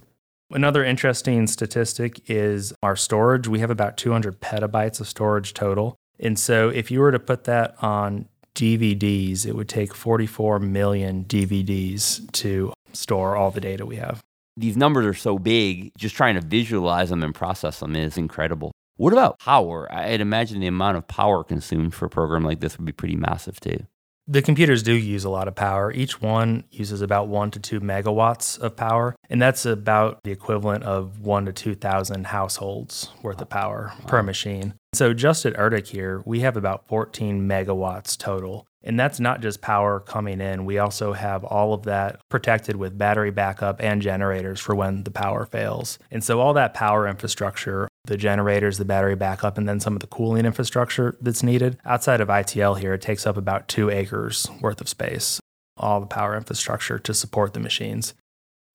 Another 0.51 0.85
interesting 0.85 1.47
statistic 1.47 2.21
is 2.29 2.73
our 2.83 2.97
storage. 2.97 3.47
We 3.47 3.61
have 3.61 3.71
about 3.71 3.97
200 3.97 4.41
petabytes 4.41 5.01
of 5.01 5.07
storage 5.07 5.55
total. 5.55 5.97
And 6.19 6.39
so 6.39 6.69
if 6.69 6.91
you 6.91 7.01
were 7.01 7.13
to 7.13 7.21
put 7.21 7.45
that 7.45 7.77
on 7.83 8.29
DVDs, 8.55 9.47
it 9.47 9.55
would 9.55 9.69
take 9.69 9.95
44 9.95 10.59
million 10.59 11.25
DVDs 11.25 12.31
to 12.33 12.73
store 12.93 13.37
all 13.37 13.51
the 13.51 13.61
data 13.61 13.87
we 13.87 13.97
have. 13.97 14.21
These 14.57 14.77
numbers 14.77 15.07
are 15.07 15.15
so 15.15 15.39
big, 15.39 15.93
just 15.97 16.17
trying 16.17 16.35
to 16.35 16.41
visualize 16.41 17.11
them 17.11 17.23
and 17.23 17.35
process 17.35 17.81
them 17.81 17.95
is 17.95 18.19
incredible. 18.19 18.73
What 19.01 19.15
about 19.15 19.39
power? 19.39 19.91
I'd 19.91 20.21
imagine 20.21 20.61
the 20.61 20.67
amount 20.67 20.99
of 20.99 21.09
power 21.09 21.43
consumed 21.43 21.95
for 21.95 22.05
a 22.05 22.11
program 22.11 22.45
like 22.45 22.61
this 22.61 22.77
would 22.77 22.85
be 22.85 22.93
pretty 22.93 23.17
massive 23.17 23.59
too. 23.59 23.87
The 24.27 24.43
computers 24.43 24.83
do 24.83 24.93
use 24.93 25.25
a 25.25 25.31
lot 25.31 25.49
of 25.49 25.55
power. 25.55 25.91
Each 25.91 26.21
one 26.21 26.65
uses 26.71 27.01
about 27.01 27.27
one 27.29 27.51
to 27.53 27.59
two 27.59 27.81
megawatts 27.81 28.59
of 28.59 28.77
power, 28.77 29.17
and 29.31 29.41
that's 29.41 29.65
about 29.65 30.23
the 30.23 30.33
equivalent 30.33 30.85
of 30.85 31.21
one 31.21 31.47
to 31.47 31.53
2,000 31.55 32.27
households 32.27 33.11
worth 33.23 33.41
of 33.41 33.49
power 33.49 33.95
wow. 34.01 34.07
per 34.07 34.23
machine. 34.23 34.75
So, 34.93 35.15
just 35.15 35.47
at 35.47 35.55
ERDC 35.55 35.89
here, 35.89 36.23
we 36.27 36.41
have 36.41 36.59
about 36.59 36.87
14 36.87 37.49
megawatts 37.49 38.19
total. 38.19 38.67
And 38.83 38.99
that's 38.99 39.21
not 39.21 39.43
just 39.43 39.61
power 39.61 40.01
coming 40.01 40.41
in. 40.41 40.65
We 40.65 40.79
also 40.79 41.13
have 41.13 41.45
all 41.45 41.75
of 41.75 41.83
that 41.83 42.21
protected 42.31 42.77
with 42.77 42.97
battery 42.97 43.31
backup 43.31 43.83
and 43.83 44.01
generators 44.01 44.59
for 44.59 44.75
when 44.75 45.05
the 45.05 45.11
power 45.11 45.45
fails. 45.45 45.99
And 46.11 46.25
so, 46.25 46.41
all 46.41 46.55
that 46.55 46.75
power 46.75 47.07
infrastructure, 47.07 47.89
the 48.05 48.17
generators, 48.17 48.79
the 48.79 48.85
battery 48.85 49.17
backup, 49.17 49.59
and 49.59 49.69
then 49.69 49.81
some 49.81 49.95
of 49.95 50.01
the 50.01 50.07
cooling 50.07 50.47
infrastructure 50.47 51.17
that's 51.21 51.43
needed 51.43 51.79
outside 51.85 52.21
of 52.21 52.29
ITL 52.29 52.79
here, 52.79 52.95
it 52.95 53.03
takes 53.03 53.27
up 53.27 53.37
about 53.37 53.69
two 53.69 53.91
acres 53.91 54.49
worth 54.61 54.81
of 54.81 54.89
space, 54.89 55.41
all 55.77 56.01
the 56.01 56.07
power 56.07 56.37
infrastructure 56.37 56.99
to 56.99 57.15
support 57.15 57.53
the 57.53 57.61
machines. 57.61 58.15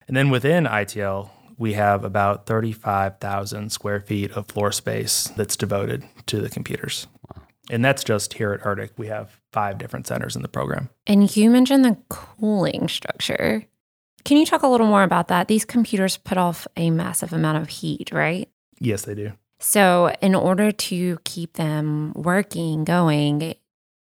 And 0.06 0.16
then 0.16 0.30
within 0.30 0.64
ITL, 0.64 1.30
we 1.58 1.72
have 1.72 2.04
about 2.04 2.46
35,000 2.46 3.70
square 3.70 4.00
feet 4.00 4.30
of 4.32 4.46
floor 4.46 4.70
space 4.72 5.24
that's 5.36 5.56
devoted 5.56 6.04
to 6.26 6.40
the 6.40 6.50
computers. 6.50 7.06
Wow. 7.28 7.42
And 7.70 7.84
that's 7.84 8.04
just 8.04 8.34
here 8.34 8.52
at 8.52 8.60
ERDC. 8.60 8.90
We 8.96 9.08
have 9.08 9.40
five 9.52 9.78
different 9.78 10.06
centers 10.06 10.36
in 10.36 10.42
the 10.42 10.48
program. 10.48 10.90
And 11.06 11.34
you 11.34 11.50
mentioned 11.50 11.84
the 11.84 11.96
cooling 12.08 12.88
structure. 12.88 13.66
Can 14.24 14.36
you 14.36 14.46
talk 14.46 14.62
a 14.62 14.68
little 14.68 14.86
more 14.86 15.02
about 15.02 15.28
that? 15.28 15.48
These 15.48 15.64
computers 15.64 16.16
put 16.16 16.38
off 16.38 16.66
a 16.76 16.90
massive 16.90 17.32
amount 17.32 17.58
of 17.58 17.68
heat, 17.68 18.10
right? 18.12 18.48
Yes, 18.78 19.02
they 19.02 19.14
do. 19.14 19.32
So, 19.58 20.12
in 20.20 20.34
order 20.34 20.70
to 20.70 21.18
keep 21.24 21.54
them 21.54 22.12
working, 22.14 22.84
going, 22.84 23.54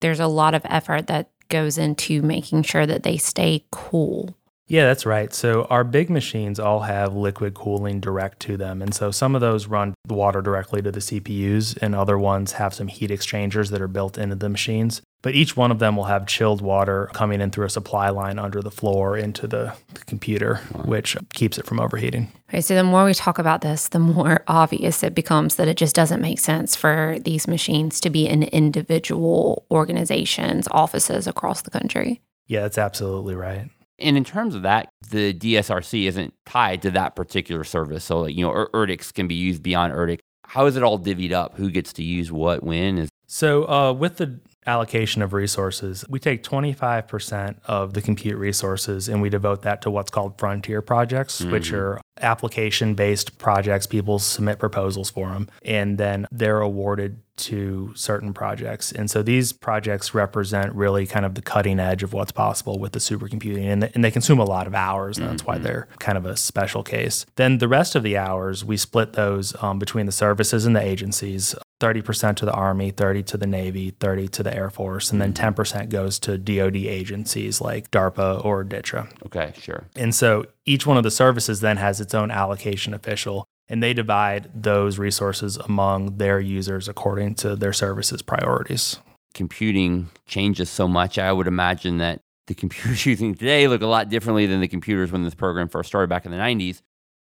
there's 0.01 0.19
a 0.19 0.27
lot 0.27 0.53
of 0.53 0.61
effort 0.65 1.07
that 1.07 1.31
goes 1.49 1.77
into 1.77 2.21
making 2.21 2.63
sure 2.63 2.85
that 2.85 3.03
they 3.03 3.17
stay 3.17 3.65
cool. 3.71 4.36
Yeah, 4.67 4.85
that's 4.85 5.05
right. 5.05 5.33
So 5.33 5.63
our 5.65 5.85
big 5.85 6.09
machines 6.09 6.59
all 6.59 6.81
have 6.81 7.15
liquid 7.15 7.53
cooling 7.53 8.01
direct 8.01 8.41
to 8.41 8.57
them. 8.57 8.81
And 8.81 8.93
so 8.93 9.11
some 9.11 9.33
of 9.33 9.39
those 9.39 9.67
run 9.67 9.93
water 10.07 10.41
directly 10.41 10.81
to 10.81 10.91
the 10.91 10.99
CPUs, 10.99 11.77
and 11.81 11.95
other 11.95 12.19
ones 12.19 12.53
have 12.53 12.73
some 12.73 12.87
heat 12.87 13.09
exchangers 13.09 13.69
that 13.69 13.81
are 13.81 13.87
built 13.87 14.17
into 14.17 14.35
the 14.35 14.49
machines. 14.49 15.01
But 15.21 15.35
each 15.35 15.57
one 15.57 15.71
of 15.71 15.79
them 15.79 15.95
will 15.95 16.05
have 16.05 16.27
chilled 16.27 16.61
water 16.61 17.09
coming 17.13 17.41
in 17.41 17.49
through 17.49 17.65
a 17.65 17.69
supply 17.69 18.09
line 18.09 18.37
under 18.37 18.61
the 18.61 18.69
floor 18.69 19.17
into 19.17 19.47
the, 19.47 19.73
the 19.93 20.01
computer, 20.01 20.57
which 20.85 21.17
keeps 21.33 21.57
it 21.57 21.65
from 21.65 21.79
overheating. 21.79 22.31
Okay, 22.49 22.61
so 22.61 22.75
the 22.75 22.83
more 22.83 23.03
we 23.05 23.13
talk 23.13 23.39
about 23.39 23.61
this, 23.61 23.87
the 23.87 23.99
more 23.99 24.43
obvious 24.47 25.01
it 25.01 25.15
becomes 25.15 25.55
that 25.55 25.67
it 25.67 25.77
just 25.77 25.95
doesn't 25.95 26.21
make 26.21 26.39
sense 26.39 26.75
for 26.75 27.17
these 27.21 27.47
machines 27.47 27.99
to 28.01 28.09
be 28.09 28.27
in 28.27 28.43
individual 28.43 29.65
organizations, 29.71 30.67
offices 30.71 31.25
across 31.25 31.61
the 31.61 31.71
country. 31.71 32.21
Yeah, 32.45 32.61
that's 32.61 32.77
absolutely 32.77 33.35
right. 33.35 33.69
And 33.99 34.17
in 34.17 34.23
terms 34.23 34.55
of 34.55 34.61
that, 34.61 34.89
the 35.09 35.33
DSRC 35.33 36.07
isn't 36.07 36.33
tied 36.45 36.81
to 36.83 36.91
that 36.91 37.15
particular 37.15 37.63
service. 37.63 38.03
So, 38.03 38.21
like, 38.21 38.35
you 38.35 38.45
know, 38.45 38.51
ERDCs 38.51 39.13
can 39.13 39.27
be 39.27 39.35
used 39.35 39.63
beyond 39.63 39.93
ERDC. 39.93 40.19
How 40.45 40.65
is 40.65 40.77
it 40.77 40.83
all 40.83 40.99
divvied 40.99 41.33
up? 41.33 41.57
Who 41.57 41.69
gets 41.69 41.91
to 41.93 42.03
use 42.03 42.31
what 42.31 42.63
when? 42.63 42.97
Is 42.97 43.09
so 43.27 43.67
uh, 43.69 43.91
with 43.91 44.17
the 44.17 44.39
allocation 44.65 45.21
of 45.21 45.33
resources, 45.33 46.05
we 46.09 46.19
take 46.19 46.43
25% 46.43 47.57
of 47.65 47.93
the 47.93 48.01
compute 48.01 48.37
resources 48.37 49.09
and 49.09 49.21
we 49.21 49.29
devote 49.29 49.63
that 49.63 49.81
to 49.81 49.89
what's 49.89 50.11
called 50.11 50.37
frontier 50.37 50.81
projects, 50.81 51.41
mm-hmm. 51.41 51.51
which 51.51 51.73
are 51.73 51.99
application 52.21 52.93
based 52.93 53.37
projects. 53.37 53.87
People 53.87 54.19
submit 54.19 54.59
proposals 54.59 55.09
for 55.09 55.29
them 55.29 55.49
and 55.63 55.97
then 55.97 56.25
they're 56.31 56.61
awarded 56.61 57.19
to 57.37 57.91
certain 57.95 58.33
projects. 58.33 58.91
And 58.91 59.09
so 59.09 59.23
these 59.23 59.53
projects 59.53 60.13
represent 60.13 60.73
really 60.73 61.05
kind 61.05 61.25
of 61.25 61.35
the 61.35 61.41
cutting 61.41 61.79
edge 61.79 62.03
of 62.03 62.13
what's 62.13 62.31
possible 62.31 62.79
with 62.79 62.93
the 62.93 62.99
supercomputing. 62.99 63.65
And, 63.65 63.89
and 63.93 64.03
they 64.03 64.11
consume 64.11 64.39
a 64.39 64.45
lot 64.45 64.67
of 64.67 64.75
hours, 64.75 65.17
and 65.17 65.25
mm-hmm. 65.25 65.33
that's 65.33 65.45
why 65.45 65.55
mm-hmm. 65.55 65.63
they're 65.63 65.87
kind 65.99 66.17
of 66.17 66.25
a 66.25 66.35
special 66.35 66.83
case. 66.83 67.25
Then 67.35 67.59
the 67.59 67.67
rest 67.67 67.95
of 67.95 68.03
the 68.03 68.17
hours, 68.17 68.65
we 68.65 68.77
split 68.77 69.13
those 69.13 69.55
um, 69.63 69.79
between 69.79 70.05
the 70.05 70.11
services 70.11 70.65
and 70.65 70.75
the 70.75 70.81
agencies. 70.81 71.55
30% 71.79 72.35
to 72.37 72.45
the 72.45 72.51
Army, 72.53 72.89
30 72.89 73.21
to 73.21 73.37
the 73.37 73.45
Navy, 73.45 73.91
30 73.91 74.27
to 74.29 74.41
the 74.41 74.51
Air 74.55 74.71
Force, 74.71 75.11
and 75.11 75.21
then 75.21 75.31
10% 75.31 75.53
mm-hmm. 75.53 75.89
goes 75.89 76.17
to 76.19 76.37
DoD 76.37 76.75
agencies 76.75 77.61
like 77.61 77.91
DARPA 77.91 78.43
or 78.43 78.65
DTRA. 78.65 79.11
Okay, 79.27 79.53
sure. 79.59 79.85
And 79.95 80.15
so 80.15 80.45
each 80.65 80.87
one 80.87 80.97
of 80.97 81.03
the 81.03 81.11
services 81.11 81.59
then 81.59 81.77
has 81.77 82.01
its 82.01 82.15
own 82.15 82.31
allocation 82.31 82.95
official, 82.95 83.45
and 83.69 83.83
they 83.83 83.93
divide 83.93 84.49
those 84.53 84.97
resources 84.97 85.57
among 85.57 86.17
their 86.17 86.39
users 86.39 86.87
according 86.87 87.35
to 87.35 87.55
their 87.55 87.73
services 87.73 88.21
priorities. 88.21 88.97
Computing 89.33 90.09
changes 90.25 90.69
so 90.69 90.87
much. 90.87 91.17
I 91.17 91.31
would 91.31 91.47
imagine 91.47 91.97
that 91.97 92.21
the 92.47 92.55
computers 92.55 93.05
using 93.05 93.35
today 93.35 93.67
look 93.67 93.81
a 93.81 93.87
lot 93.87 94.09
differently 94.09 94.45
than 94.45 94.61
the 94.61 94.67
computers 94.67 95.11
when 95.11 95.23
this 95.23 95.35
program 95.35 95.67
first 95.67 95.87
started 95.87 96.09
back 96.09 96.25
in 96.25 96.31
the 96.31 96.37
90s. 96.37 96.81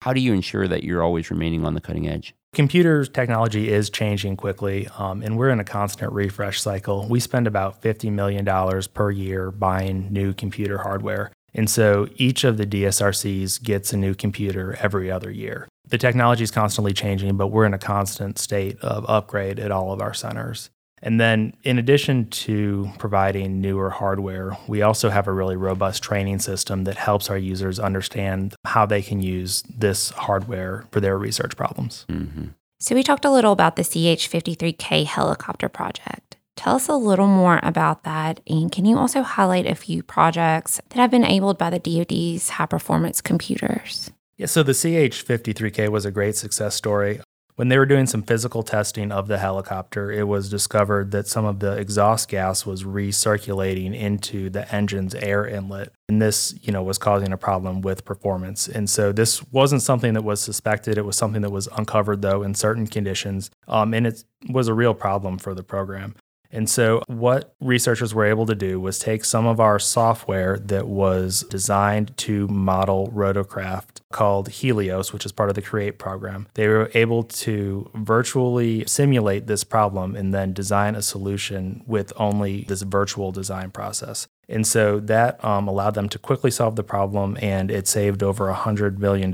How 0.01 0.13
do 0.13 0.21
you 0.21 0.31
ensure 0.31 0.67
that 0.67 0.83
you're 0.83 1.01
always 1.01 1.31
remaining 1.31 1.65
on 1.65 1.73
the 1.73 1.81
cutting 1.81 2.07
edge? 2.07 2.35
Computer 2.53 3.03
technology 3.03 3.69
is 3.69 3.89
changing 3.89 4.37
quickly, 4.37 4.87
um, 4.97 5.21
and 5.21 5.37
we're 5.37 5.49
in 5.49 5.59
a 5.59 5.63
constant 5.63 6.13
refresh 6.13 6.61
cycle. 6.61 7.07
We 7.09 7.19
spend 7.19 7.47
about 7.47 7.81
$50 7.81 8.11
million 8.11 8.45
per 8.93 9.11
year 9.11 9.51
buying 9.51 10.13
new 10.13 10.33
computer 10.33 10.77
hardware. 10.77 11.31
And 11.57 11.69
so 11.69 12.07
each 12.15 12.43
of 12.43 12.57
the 12.57 12.65
DSRCs 12.65 13.61
gets 13.63 13.91
a 13.91 13.97
new 13.97 14.13
computer 14.13 14.77
every 14.79 15.11
other 15.11 15.31
year. 15.31 15.67
The 15.89 15.97
technology 15.97 16.43
is 16.43 16.51
constantly 16.51 16.93
changing, 16.93 17.35
but 17.35 17.47
we're 17.47 17.65
in 17.65 17.73
a 17.73 17.79
constant 17.79 18.37
state 18.37 18.79
of 18.79 19.05
upgrade 19.09 19.59
at 19.59 19.71
all 19.71 19.91
of 19.91 20.01
our 20.01 20.13
centers. 20.13 20.69
And 21.01 21.19
then, 21.19 21.53
in 21.63 21.77
addition 21.77 22.27
to 22.29 22.91
providing 22.97 23.61
newer 23.61 23.91
hardware, 23.91 24.57
we 24.67 24.81
also 24.81 25.09
have 25.09 25.27
a 25.27 25.31
really 25.31 25.55
robust 25.55 26.01
training 26.01 26.39
system 26.39 26.85
that 26.85 26.97
helps 26.97 27.29
our 27.29 27.37
users 27.37 27.79
understand 27.79 28.55
how 28.65 28.85
they 28.87 29.03
can 29.03 29.21
use 29.21 29.63
this 29.69 30.09
hardware 30.09 30.85
for 30.91 30.99
their 30.99 31.17
research 31.17 31.55
problems. 31.55 32.05
Mm-hmm. 32.09 32.47
So, 32.79 32.95
we 32.95 33.03
talked 33.03 33.25
a 33.25 33.31
little 33.31 33.51
about 33.51 33.75
the 33.75 33.83
CH 33.83 34.27
53K 34.29 35.05
helicopter 35.05 35.69
project. 35.69 36.37
Tell 36.57 36.75
us 36.75 36.89
a 36.89 36.95
little 36.95 37.27
more 37.27 37.59
about 37.61 38.03
that. 38.03 38.41
And 38.47 38.71
can 38.71 38.83
you 38.83 38.97
also 38.97 39.21
highlight 39.21 39.67
a 39.67 39.75
few 39.75 40.01
projects 40.01 40.81
that 40.89 40.99
have 40.99 41.11
been 41.11 41.23
enabled 41.23 41.59
by 41.59 41.69
the 41.69 41.79
DoD's 41.79 42.49
high 42.49 42.65
performance 42.65 43.21
computers? 43.21 44.11
Yeah, 44.37 44.47
so 44.47 44.63
the 44.63 44.73
CH 44.73 45.23
53K 45.23 45.89
was 45.89 46.03
a 46.03 46.11
great 46.11 46.35
success 46.35 46.75
story. 46.75 47.21
When 47.57 47.69
they 47.69 47.77
were 47.77 47.85
doing 47.85 48.05
some 48.05 48.21
physical 48.21 48.61
testing 48.61 49.11
of 49.11 49.27
the 49.27 49.37
helicopter, 49.37 50.11
it 50.11 50.27
was 50.27 50.49
discovered 50.49 51.11
that 51.11 51.27
some 51.27 51.45
of 51.45 51.59
the 51.59 51.73
exhaust 51.73 52.29
gas 52.29 52.65
was 52.65 52.83
recirculating 52.83 53.95
into 53.95 54.49
the 54.49 54.71
engine's 54.73 55.15
air 55.15 55.47
inlet. 55.47 55.91
And 56.09 56.21
this, 56.21 56.55
you 56.61 56.71
know, 56.73 56.83
was 56.83 56.97
causing 56.97 57.31
a 57.31 57.37
problem 57.37 57.81
with 57.81 58.05
performance. 58.05 58.67
And 58.67 58.89
so 58.89 59.11
this 59.11 59.43
wasn't 59.51 59.81
something 59.81 60.13
that 60.13 60.23
was 60.23 60.39
suspected. 60.39 60.97
It 60.97 61.05
was 61.05 61.17
something 61.17 61.41
that 61.41 61.51
was 61.51 61.67
uncovered, 61.75 62.21
though, 62.21 62.43
in 62.43 62.53
certain 62.53 62.87
conditions. 62.87 63.49
Um, 63.67 63.93
and 63.93 64.05
it 64.05 64.23
was 64.49 64.67
a 64.67 64.73
real 64.73 64.93
problem 64.93 65.37
for 65.39 65.55
the 65.55 65.63
program. 65.63 66.15
And 66.51 66.69
so, 66.69 67.01
what 67.07 67.55
researchers 67.59 68.13
were 68.13 68.25
able 68.25 68.45
to 68.45 68.55
do 68.55 68.79
was 68.79 68.99
take 68.99 69.25
some 69.25 69.45
of 69.45 69.59
our 69.59 69.79
software 69.79 70.57
that 70.59 70.87
was 70.87 71.43
designed 71.49 72.15
to 72.17 72.47
model 72.47 73.11
rotorcraft 73.13 74.01
called 74.11 74.49
Helios, 74.49 75.11
which 75.11 75.25
is 75.25 75.31
part 75.31 75.49
of 75.49 75.55
the 75.55 75.61
CREATE 75.61 75.99
program. 75.99 76.47
They 76.53 76.67
were 76.67 76.89
able 76.93 77.23
to 77.23 77.89
virtually 77.95 78.85
simulate 78.85 79.47
this 79.47 79.63
problem 79.63 80.15
and 80.15 80.33
then 80.33 80.53
design 80.53 80.95
a 80.95 81.01
solution 81.01 81.83
with 81.85 82.13
only 82.15 82.63
this 82.63 82.81
virtual 82.83 83.31
design 83.31 83.71
process. 83.71 84.27
And 84.49 84.65
so 84.65 84.99
that 85.01 85.43
um, 85.43 85.67
allowed 85.67 85.93
them 85.95 86.07
to 86.09 86.19
quickly 86.19 86.51
solve 86.51 86.75
the 86.75 86.83
problem, 86.83 87.37
and 87.41 87.69
it 87.69 87.87
saved 87.87 88.23
over 88.23 88.51
$100 88.51 88.97
million 88.97 89.33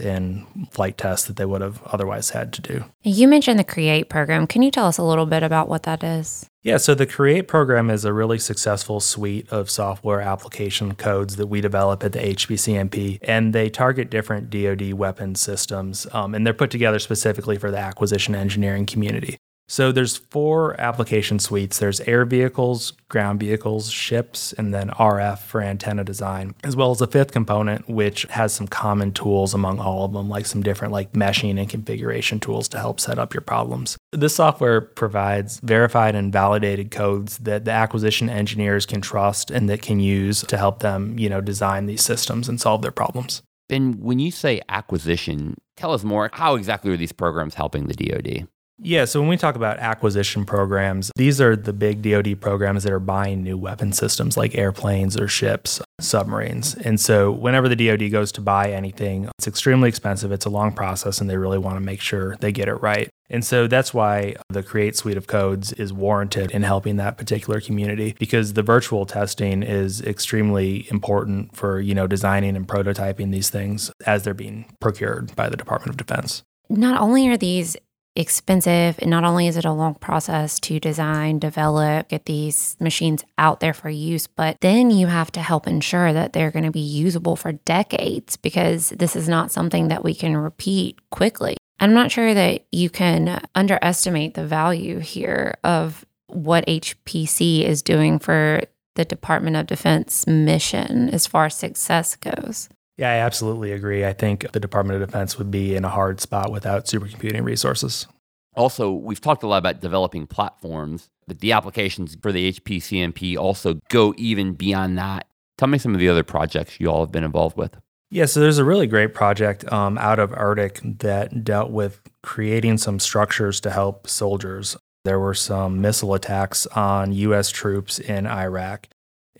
in 0.00 0.68
flight 0.70 0.96
tests 0.96 1.26
that 1.26 1.36
they 1.36 1.44
would 1.44 1.60
have 1.60 1.82
otherwise 1.84 2.30
had 2.30 2.52
to 2.54 2.62
do. 2.62 2.84
You 3.02 3.26
mentioned 3.26 3.58
the 3.58 3.64
CREATE 3.64 4.08
program. 4.08 4.46
Can 4.46 4.62
you 4.62 4.70
tell 4.70 4.86
us 4.86 4.98
a 4.98 5.02
little 5.02 5.26
bit 5.26 5.42
about 5.42 5.68
what 5.68 5.82
that 5.82 6.04
is? 6.04 6.48
Yeah, 6.64 6.76
so 6.76 6.94
the 6.94 7.06
CREATE 7.06 7.48
program 7.48 7.90
is 7.90 8.04
a 8.04 8.12
really 8.12 8.38
successful 8.38 9.00
suite 9.00 9.50
of 9.50 9.68
software 9.68 10.20
application 10.20 10.94
codes 10.94 11.34
that 11.34 11.48
we 11.48 11.60
develop 11.60 12.04
at 12.04 12.12
the 12.12 12.20
HPCMP, 12.20 13.18
and 13.22 13.52
they 13.52 13.68
target 13.68 14.10
different 14.10 14.48
DoD 14.48 14.92
weapon 14.92 15.34
systems, 15.34 16.06
um, 16.12 16.36
and 16.36 16.46
they're 16.46 16.54
put 16.54 16.70
together 16.70 17.00
specifically 17.00 17.56
for 17.56 17.72
the 17.72 17.78
acquisition 17.78 18.36
engineering 18.36 18.86
community. 18.86 19.38
So 19.68 19.90
there's 19.90 20.18
four 20.18 20.78
application 20.78 21.38
suites. 21.38 21.78
There's 21.78 22.00
air 22.02 22.26
vehicles, 22.26 22.92
ground 23.08 23.40
vehicles, 23.40 23.90
ships, 23.90 24.52
and 24.52 24.74
then 24.74 24.90
RF 24.90 25.38
for 25.38 25.62
antenna 25.62 26.04
design, 26.04 26.54
as 26.62 26.76
well 26.76 26.90
as 26.90 27.00
a 27.00 27.06
fifth 27.06 27.32
component 27.32 27.88
which 27.88 28.24
has 28.30 28.52
some 28.52 28.68
common 28.68 29.12
tools 29.12 29.54
among 29.54 29.78
all 29.78 30.04
of 30.04 30.12
them, 30.12 30.28
like 30.28 30.44
some 30.44 30.62
different 30.62 30.92
like 30.92 31.12
meshing 31.12 31.58
and 31.58 31.70
configuration 31.70 32.38
tools 32.38 32.68
to 32.68 32.78
help 32.78 33.00
set 33.00 33.18
up 33.18 33.32
your 33.32 33.40
problems. 33.40 33.96
This 34.12 34.34
software 34.34 34.80
provides 34.82 35.58
verified 35.60 36.14
and 36.14 36.32
validated 36.32 36.90
codes 36.90 37.38
that 37.38 37.64
the 37.64 37.70
acquisition 37.70 38.28
engineers 38.28 38.84
can 38.84 39.00
trust 39.00 39.50
and 39.50 39.70
that 39.70 39.80
can 39.80 40.00
use 40.00 40.42
to 40.42 40.58
help 40.58 40.80
them, 40.80 41.18
you 41.18 41.30
know, 41.30 41.40
design 41.40 41.86
these 41.86 42.02
systems 42.02 42.48
and 42.48 42.60
solve 42.60 42.82
their 42.82 42.92
problems. 42.92 43.42
Ben, 43.68 43.94
when 44.00 44.18
you 44.18 44.30
say 44.30 44.60
acquisition, 44.68 45.56
tell 45.78 45.92
us 45.94 46.04
more. 46.04 46.28
How 46.34 46.56
exactly 46.56 46.90
are 46.90 46.96
these 46.98 47.12
programs 47.12 47.54
helping 47.54 47.86
the 47.86 47.94
DoD? 47.94 48.48
Yeah, 48.84 49.04
so 49.04 49.20
when 49.20 49.28
we 49.28 49.36
talk 49.36 49.54
about 49.54 49.78
acquisition 49.78 50.44
programs, 50.44 51.12
these 51.14 51.40
are 51.40 51.54
the 51.54 51.72
big 51.72 52.02
DoD 52.02 52.40
programs 52.40 52.82
that 52.82 52.92
are 52.92 52.98
buying 52.98 53.44
new 53.44 53.56
weapon 53.56 53.92
systems 53.92 54.36
like 54.36 54.56
airplanes 54.56 55.16
or 55.16 55.28
ships, 55.28 55.80
submarines. 56.00 56.74
And 56.74 56.98
so 56.98 57.30
whenever 57.30 57.68
the 57.68 57.76
DoD 57.76 58.10
goes 58.10 58.32
to 58.32 58.40
buy 58.40 58.72
anything, 58.72 59.28
it's 59.38 59.46
extremely 59.46 59.88
expensive, 59.88 60.32
it's 60.32 60.46
a 60.46 60.50
long 60.50 60.72
process, 60.72 61.20
and 61.20 61.30
they 61.30 61.36
really 61.36 61.58
want 61.58 61.76
to 61.76 61.80
make 61.80 62.00
sure 62.00 62.34
they 62.40 62.50
get 62.50 62.66
it 62.66 62.74
right. 62.74 63.08
And 63.30 63.44
so 63.44 63.68
that's 63.68 63.94
why 63.94 64.34
the 64.48 64.64
Create 64.64 64.96
suite 64.96 65.16
of 65.16 65.28
codes 65.28 65.72
is 65.74 65.92
warranted 65.92 66.50
in 66.50 66.64
helping 66.64 66.96
that 66.96 67.16
particular 67.16 67.60
community 67.60 68.16
because 68.18 68.54
the 68.54 68.62
virtual 68.64 69.06
testing 69.06 69.62
is 69.62 70.00
extremely 70.02 70.88
important 70.90 71.54
for, 71.54 71.80
you 71.80 71.94
know, 71.94 72.08
designing 72.08 72.56
and 72.56 72.66
prototyping 72.66 73.30
these 73.30 73.48
things 73.48 73.92
as 74.06 74.24
they're 74.24 74.34
being 74.34 74.66
procured 74.80 75.34
by 75.36 75.48
the 75.48 75.56
Department 75.56 75.90
of 75.90 75.96
Defense. 76.04 76.42
Not 76.68 77.00
only 77.00 77.28
are 77.28 77.36
these 77.36 77.76
expensive. 78.14 78.98
And 78.98 79.10
not 79.10 79.24
only 79.24 79.46
is 79.46 79.56
it 79.56 79.64
a 79.64 79.72
long 79.72 79.94
process 79.94 80.60
to 80.60 80.78
design, 80.78 81.38
develop, 81.38 82.08
get 82.08 82.26
these 82.26 82.76
machines 82.80 83.24
out 83.38 83.60
there 83.60 83.74
for 83.74 83.88
use, 83.88 84.26
but 84.26 84.58
then 84.60 84.90
you 84.90 85.06
have 85.06 85.32
to 85.32 85.40
help 85.40 85.66
ensure 85.66 86.12
that 86.12 86.32
they're 86.32 86.50
going 86.50 86.64
to 86.64 86.70
be 86.70 86.80
usable 86.80 87.36
for 87.36 87.52
decades 87.52 88.36
because 88.36 88.90
this 88.90 89.16
is 89.16 89.28
not 89.28 89.50
something 89.50 89.88
that 89.88 90.04
we 90.04 90.14
can 90.14 90.36
repeat 90.36 90.98
quickly. 91.10 91.56
I'm 91.80 91.94
not 91.94 92.12
sure 92.12 92.32
that 92.34 92.66
you 92.70 92.90
can 92.90 93.42
underestimate 93.54 94.34
the 94.34 94.46
value 94.46 95.00
here 95.00 95.56
of 95.64 96.04
what 96.28 96.66
HPC 96.66 97.64
is 97.64 97.82
doing 97.82 98.18
for 98.18 98.62
the 98.94 99.04
Department 99.04 99.56
of 99.56 99.66
Defense 99.66 100.26
mission 100.26 101.08
as 101.08 101.26
far 101.26 101.46
as 101.46 101.56
success 101.56 102.14
goes. 102.16 102.68
Yeah, 102.98 103.10
I 103.10 103.16
absolutely 103.16 103.72
agree. 103.72 104.04
I 104.04 104.12
think 104.12 104.52
the 104.52 104.60
Department 104.60 105.00
of 105.00 105.08
Defense 105.08 105.38
would 105.38 105.50
be 105.50 105.74
in 105.74 105.84
a 105.84 105.88
hard 105.88 106.20
spot 106.20 106.52
without 106.52 106.84
supercomputing 106.84 107.42
resources. 107.44 108.06
Also, 108.54 108.92
we've 108.92 109.20
talked 109.20 109.42
a 109.42 109.46
lot 109.46 109.58
about 109.58 109.80
developing 109.80 110.26
platforms, 110.26 111.08
but 111.26 111.40
the 111.40 111.52
applications 111.52 112.16
for 112.20 112.32
the 112.32 112.52
HPCMP 112.52 113.36
also 113.36 113.80
go 113.88 114.14
even 114.18 114.52
beyond 114.52 114.98
that. 114.98 115.26
Tell 115.56 115.68
me 115.68 115.78
some 115.78 115.94
of 115.94 116.00
the 116.00 116.08
other 116.08 116.22
projects 116.22 116.78
you 116.78 116.88
all 116.88 117.00
have 117.00 117.12
been 117.12 117.24
involved 117.24 117.56
with. 117.56 117.76
Yeah, 118.10 118.26
so 118.26 118.40
there's 118.40 118.58
a 118.58 118.64
really 118.64 118.86
great 118.86 119.14
project 119.14 119.70
um, 119.72 119.96
out 119.96 120.18
of 120.18 120.32
ERDC 120.32 120.98
that 120.98 121.44
dealt 121.44 121.70
with 121.70 122.02
creating 122.22 122.76
some 122.76 122.98
structures 122.98 123.58
to 123.62 123.70
help 123.70 124.06
soldiers. 124.06 124.76
There 125.04 125.18
were 125.18 125.32
some 125.32 125.80
missile 125.80 126.12
attacks 126.12 126.66
on 126.66 127.12
US 127.12 127.48
troops 127.48 127.98
in 127.98 128.26
Iraq. 128.26 128.88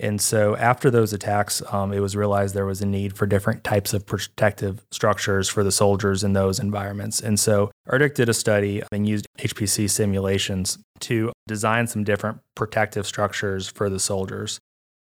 And 0.01 0.21
so 0.21 0.57
after 0.57 0.91
those 0.91 1.13
attacks, 1.13 1.63
um, 1.71 1.93
it 1.93 2.01
was 2.01 2.17
realized 2.17 2.55
there 2.55 2.67
was 2.67 2.81
a 2.81 2.87
need 2.87 3.17
for 3.17 3.27
different 3.27 3.63
types 3.63 3.93
of 3.93 4.07
protective 4.07 4.85
structures 4.91 5.49
for 5.49 5.63
the 5.63 5.73
soldiers 5.73 6.25
in 6.25 6.33
those 6.33 6.59
environments. 6.59 7.21
And 7.21 7.39
so 7.39 7.71
ERDC 7.89 8.15
did 8.15 8.29
a 8.29 8.35
study 8.35 8.83
and 8.91 9.07
used 9.07 9.27
HPC 9.39 9.91
simulations 9.91 10.79
to 11.01 11.33
design 11.47 11.87
some 11.87 12.05
different 12.05 12.41
protective 12.55 13.07
structures 13.07 13.69
for 13.69 13.91
the 13.91 14.01
soldiers. 14.01 14.59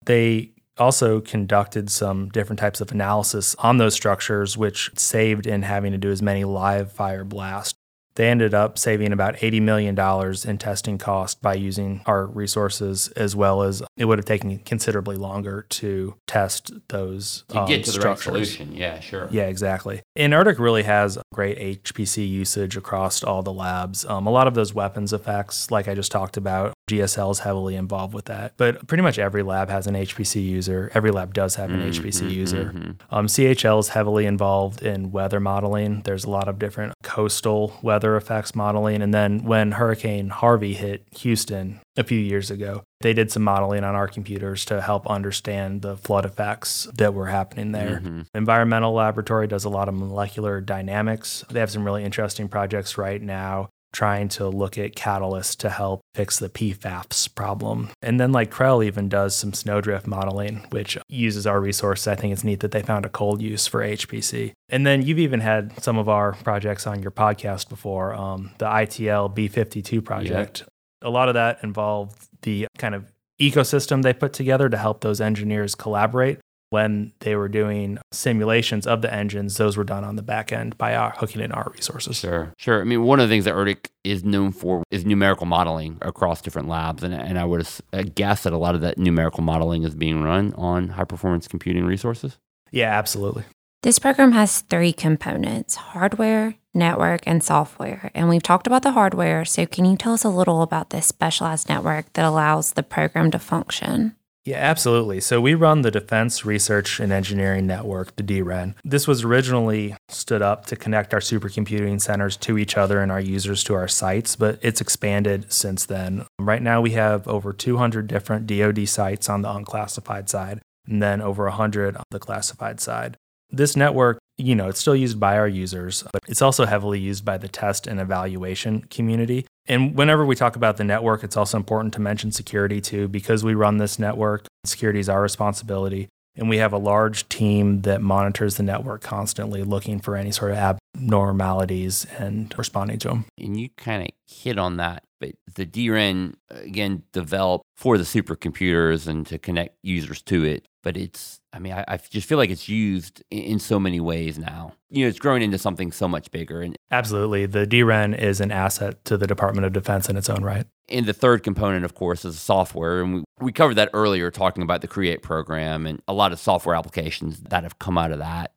They 0.06 0.52
also 0.78 1.20
conducted 1.20 1.92
some 1.92 2.30
different 2.30 2.60
types 2.60 2.82
of 2.82 2.92
analysis 2.92 3.56
on 3.60 3.78
those 3.78 3.94
structures, 3.94 4.58
which 4.58 4.90
saved 4.98 5.46
in 5.46 5.62
having 5.62 5.92
to 5.92 5.98
do 5.98 6.10
as 6.10 6.22
many 6.22 6.46
live 6.46 6.92
fire 6.92 7.26
blasts 7.26 7.79
they 8.20 8.30
ended 8.30 8.54
up 8.54 8.78
saving 8.78 9.14
about 9.14 9.38
$80 9.38 9.62
million 9.62 9.98
in 10.46 10.58
testing 10.58 10.98
cost 10.98 11.42
by 11.42 11.54
using 11.54 12.02
our 12.06 12.26
resources, 12.26 13.08
as 13.16 13.34
well 13.34 13.62
as 13.62 13.82
it 13.96 14.04
would 14.04 14.20
have 14.20 14.26
taken 14.26 14.60
considerably 14.60 15.16
longer 15.16 15.66
to 15.70 16.16
test 16.28 16.74
those 16.90 17.46
to 17.48 17.62
um, 17.62 17.66
get 17.66 17.86
to 17.86 17.92
structures. 17.92 18.26
the 18.26 18.32
right 18.32 18.46
solution. 18.46 18.76
Yeah, 18.76 19.00
sure. 19.00 19.30
Yeah, 19.32 19.44
exactly. 19.44 20.02
And 20.18 20.34
ERDC 20.34 20.60
really 20.60 20.84
has 20.84 21.18
great 21.34 21.82
HPC 21.86 22.28
usage 22.28 22.76
across 22.76 23.24
all 23.24 23.42
the 23.42 23.54
labs. 23.54 24.04
Um, 24.04 24.28
a 24.28 24.32
lot 24.32 24.48
of 24.48 24.54
those 24.54 24.74
weapons 24.74 25.14
effects, 25.14 25.72
like 25.72 25.88
I 25.88 25.96
just 25.96 26.12
talked 26.12 26.36
about, 26.36 26.74
GSL 26.90 27.32
is 27.32 27.40
heavily 27.40 27.76
involved 27.76 28.14
with 28.14 28.26
that. 28.26 28.54
But 28.58 28.88
pretty 28.88 29.04
much 29.04 29.20
every 29.20 29.44
lab 29.44 29.70
has 29.70 29.88
an 29.88 29.96
HPC 29.96 30.44
user. 30.44 30.92
Every 30.94 31.12
lab 31.12 31.34
does 31.34 31.56
have 31.56 31.70
an 31.72 31.80
Mm-hmm, 31.80 32.06
HPC 32.06 32.32
user. 32.32 32.96
Um, 33.10 33.28
CHL 33.28 33.80
is 33.80 33.90
heavily 33.90 34.26
involved 34.26 34.82
in 34.82 35.12
weather 35.12 35.40
modeling. 35.40 36.02
There's 36.02 36.26
a 36.26 36.30
lot 36.30 36.48
of 36.48 36.60
different 36.60 36.94
coastal 37.04 37.78
weather 37.82 38.16
effects 38.18 38.56
modeling. 38.56 39.02
And 39.02 39.14
then 39.14 39.44
when 39.46 39.74
Hurricane 39.74 40.30
Harvey 40.30 40.74
hit 40.74 41.06
Houston 41.20 41.80
a 41.96 42.04
few 42.04 42.20
years 42.20 42.52
ago, 42.52 42.84
they 43.02 43.14
did 43.14 43.32
some 43.32 43.44
modeling 43.44 43.84
on 43.84 43.96
our 43.96 44.08
computers 44.08 44.66
to 44.66 44.82
help 44.82 45.08
understand 45.08 45.82
the 45.82 45.96
flood 45.96 46.26
effects 46.26 46.88
that 46.98 47.14
were 47.14 47.28
happening 47.28 47.72
there. 47.72 48.02
Environmental 48.34 48.94
Laboratory 48.94 49.48
does 49.48 49.64
a 49.64 49.70
lot 49.70 49.88
of 49.88 49.96
molecular 49.96 50.60
dynamics. 50.60 51.46
They 51.50 51.60
have 51.60 51.72
some 51.72 51.86
really 51.86 52.04
interesting 52.04 52.50
projects 52.50 52.98
right 52.98 53.22
now 53.22 53.70
trying 53.92 54.30
to 54.30 54.48
look 54.48 54.78
at 54.78 54.96
catalysts 54.96 55.56
to 55.58 55.70
help 55.70 56.02
fix 56.14 56.40
the 56.40 56.50
PFAS 56.50 57.34
problem. 57.34 57.90
And 58.02 58.20
then 58.20 58.32
like 58.32 58.52
CRREL 58.52 58.86
even 58.86 59.10
does 59.10 59.36
some 59.36 59.54
snowdrift 59.54 60.08
modeling, 60.08 60.66
which 60.70 60.98
uses 61.08 61.48
our 61.48 61.60
resources. 61.60 62.08
I 62.08 62.16
think 62.16 62.34
it's 62.34 62.44
neat 62.44 62.60
that 62.60 62.72
they 62.72 62.82
found 62.82 63.06
a 63.06 63.10
cold 63.10 63.42
use 63.42 63.68
for 63.68 63.82
HPC. 63.82 64.54
And 64.70 64.86
then 64.86 65.02
you've 65.02 65.20
even 65.20 65.40
had 65.40 65.82
some 65.82 65.98
of 65.98 66.10
our 66.10 66.34
projects 66.34 66.86
on 66.86 67.02
your 67.02 67.12
podcast 67.12 67.70
before, 67.70 68.14
um, 68.14 68.52
the 68.58 68.66
ITL 68.66 69.36
B52 69.36 70.04
project. 70.04 70.64
A 71.02 71.10
lot 71.10 71.30
of 71.30 71.36
that 71.36 71.60
involved 71.64 72.28
the 72.42 72.68
kind 72.78 72.94
of 72.94 73.12
ecosystem 73.40 74.04
they 74.04 74.14
put 74.14 74.34
together 74.34 74.70
to 74.70 74.78
help 74.78 75.02
those 75.02 75.22
engineers 75.22 75.74
collaborate 75.74 76.40
when 76.70 77.14
they 77.20 77.36
were 77.36 77.50
doing 77.50 77.98
simulations 78.12 78.86
of 78.86 79.02
the 79.02 79.14
engines, 79.14 79.58
those 79.58 79.76
were 79.76 79.84
done 79.84 80.04
on 80.04 80.16
the 80.16 80.22
back 80.22 80.52
end 80.52 80.78
by 80.78 80.96
our, 80.96 81.12
hooking 81.12 81.42
in 81.42 81.52
our 81.52 81.72
resources. 81.74 82.18
Sure, 82.18 82.54
sure. 82.58 82.82
I 82.82 82.84
mean, 82.84 83.04
one 83.04 83.20
of 83.20 83.28
the 83.28 83.34
things 83.34 83.46
that 83.46 83.54
ERDC 83.54 83.88
is 84.04 84.24
known 84.24 84.52
for 84.52 84.84
is 84.92 85.06
numerical 85.06 85.46
modeling 85.46 85.98
across 86.02 86.42
different 86.42 86.68
labs, 86.68 87.04
and 87.04 87.14
and 87.14 87.38
I 87.38 87.46
would 87.46 87.68
uh, 87.94 88.04
guess 88.16 88.44
that 88.44 88.54
a 88.54 88.58
lot 88.58 88.76
of 88.76 88.82
that 88.82 88.98
numerical 88.98 89.44
modeling 89.44 89.84
is 89.84 89.96
being 89.96 90.22
run 90.22 90.54
on 90.56 90.90
high 90.90 91.04
performance 91.04 91.48
computing 91.48 91.86
resources. 91.86 92.38
Yeah, 92.72 92.98
absolutely. 92.98 93.44
This 93.82 93.98
program 93.98 94.34
has 94.34 94.62
three 94.62 94.92
components 94.92 95.76
hardware, 95.76 96.56
network, 96.74 97.22
and 97.26 97.42
software. 97.42 98.12
And 98.14 98.28
we've 98.28 98.44
talked 98.44 98.68
about 98.68 98.84
the 98.84 98.92
hardware, 98.92 99.46
so 99.46 99.66
can 99.66 99.86
you 99.86 99.96
tell 99.96 100.14
us 100.14 100.26
a 100.26 100.30
little 100.30 100.62
about 100.62 100.90
this 100.90 101.08
specialized 101.08 101.70
network 101.70 102.12
that 102.14 102.26
allows 102.26 102.74
the 102.74 102.84
program 102.84 103.32
to 103.32 103.40
function? 103.40 104.16
Yeah, 104.50 104.58
absolutely. 104.58 105.22
So 105.22 105.40
we 105.40 105.54
run 105.54 105.84
the 105.84 105.92
Defense 105.92 106.44
Research 106.44 107.00
and 107.00 107.12
Engineering 107.12 107.68
Network, 107.68 108.16
the 108.16 108.24
DREN. 108.24 108.74
This 108.84 109.08
was 109.08 109.24
originally 109.24 109.96
stood 110.08 110.42
up 110.42 110.66
to 110.66 110.76
connect 110.76 111.14
our 111.14 111.20
supercomputing 111.20 112.02
centers 112.02 112.36
to 112.38 112.58
each 112.58 112.76
other 112.76 113.00
and 113.00 113.12
our 113.12 113.20
users 113.20 113.64
to 113.66 113.76
our 113.76 113.88
sites, 113.88 114.36
but 114.36 114.58
it's 114.64 114.82
expanded 114.82 115.54
since 115.54 115.86
then. 115.86 116.26
Right 116.40 116.64
now 116.64 116.82
we 116.82 116.92
have 116.92 117.28
over 117.28 117.54
200 117.54 118.08
different 118.08 118.48
DoD 118.48 118.90
sites 118.90 119.30
on 119.30 119.44
the 119.44 119.52
unclassified 119.52 120.30
side, 120.30 120.62
and 120.88 121.00
then 121.00 121.22
over 121.22 121.44
100 121.44 121.96
on 121.96 122.04
the 122.10 122.18
classified 122.18 122.80
side. 122.80 123.18
This 123.52 123.76
network, 123.76 124.20
you 124.38 124.56
know, 124.56 124.70
it's 124.70 124.80
still 124.80 124.96
used 124.96 125.20
by 125.20 125.38
our 125.38 125.48
users, 125.48 126.04
but 126.14 126.22
it's 126.28 126.42
also 126.42 126.66
heavily 126.66 127.00
used 127.00 127.26
by 127.26 127.38
the 127.38 127.48
test 127.48 127.88
and 127.88 128.00
evaluation 128.00 128.82
community. 128.82 129.48
And 129.68 129.96
whenever 129.96 130.26
we 130.26 130.36
talk 130.36 130.56
about 130.56 130.78
the 130.78 130.84
network, 130.84 131.24
it's 131.24 131.36
also 131.36 131.58
important 131.58 131.94
to 131.96 132.02
mention 132.02 132.32
security 132.32 132.80
too, 132.80 133.08
because 133.08 133.44
we 133.44 133.56
run 133.56 133.78
this 133.78 133.98
network, 133.98 134.46
security 134.66 135.00
is 135.00 135.10
our 135.10 135.22
responsibility. 135.22 136.10
And 136.36 136.48
we 136.48 136.58
have 136.58 136.74
a 136.74 136.78
large 136.78 137.28
team 137.28 137.82
that 137.82 138.02
monitors 138.02 138.56
the 138.56 138.64
network 138.64 139.02
constantly, 139.02 139.64
looking 139.64 140.00
for 140.00 140.16
any 140.16 140.32
sort 140.32 140.52
of 140.52 140.58
normalities 140.96 142.06
and 142.18 142.54
responding 142.58 143.00
to 143.00 143.10
them. 143.10 143.26
And 143.38 143.60
you 143.60 143.70
kind 143.78 144.04
of 144.04 144.10
hit 144.26 144.58
on 144.58 144.78
that, 144.78 145.04
but 145.20 145.32
the 145.56 145.66
DREN, 145.66 146.38
again, 146.50 147.04
developed 147.12 147.66
for 147.76 147.98
the 147.98 148.04
supercomputers 148.04 149.08
and 149.08 149.26
to 149.28 149.38
connect 149.38 149.78
users 149.84 150.22
to 150.24 150.44
it. 150.44 150.66
But 150.82 150.96
it's, 150.96 151.42
I 151.52 151.60
mean, 151.60 151.74
I, 151.74 151.84
I 151.88 151.98
just 151.98 152.28
feel 152.28 152.38
like 152.38 152.50
it's 152.50 152.70
used 152.70 153.22
in, 153.30 153.60
so 153.60 153.80
many 153.80 154.00
ways 154.00 154.40
now. 154.40 154.74
You 154.90 155.04
know, 155.04 155.10
it's 155.10 155.20
growing 155.20 155.42
into 155.42 155.58
something 155.58 155.92
so 155.92 156.08
much 156.08 156.32
bigger. 156.32 156.62
And 156.62 156.78
Absolutely. 156.90 157.46
The 157.46 157.68
DREN 157.68 158.14
is 158.14 158.40
an 158.40 158.52
asset 158.52 159.04
to 159.06 159.18
the 159.18 159.28
Department 159.28 159.66
of 159.66 159.74
Defense 159.74 160.10
in 160.10 160.16
its 160.16 160.30
own 160.30 160.42
right. 160.42 160.66
And 160.88 161.06
the 161.06 161.14
third 161.14 161.44
component, 161.44 161.84
of 161.84 161.96
course, 161.96 162.24
is 162.24 162.40
software. 162.40 163.02
And 163.02 163.14
we, 163.14 163.24
we 163.42 163.52
covered 163.52 163.76
that 163.76 163.90
earlier, 163.94 164.32
talking 164.32 164.64
about 164.64 164.80
the 164.82 164.88
CREATE 164.88 165.22
program 165.22 165.86
and 165.86 166.02
a 166.08 166.14
lot 166.14 166.32
of 166.32 166.40
software 166.40 166.76
applications 166.76 167.42
that 167.42 167.64
have 167.64 167.78
come 167.78 167.98
out 167.98 168.12
of 168.12 168.20
that. 168.20 168.54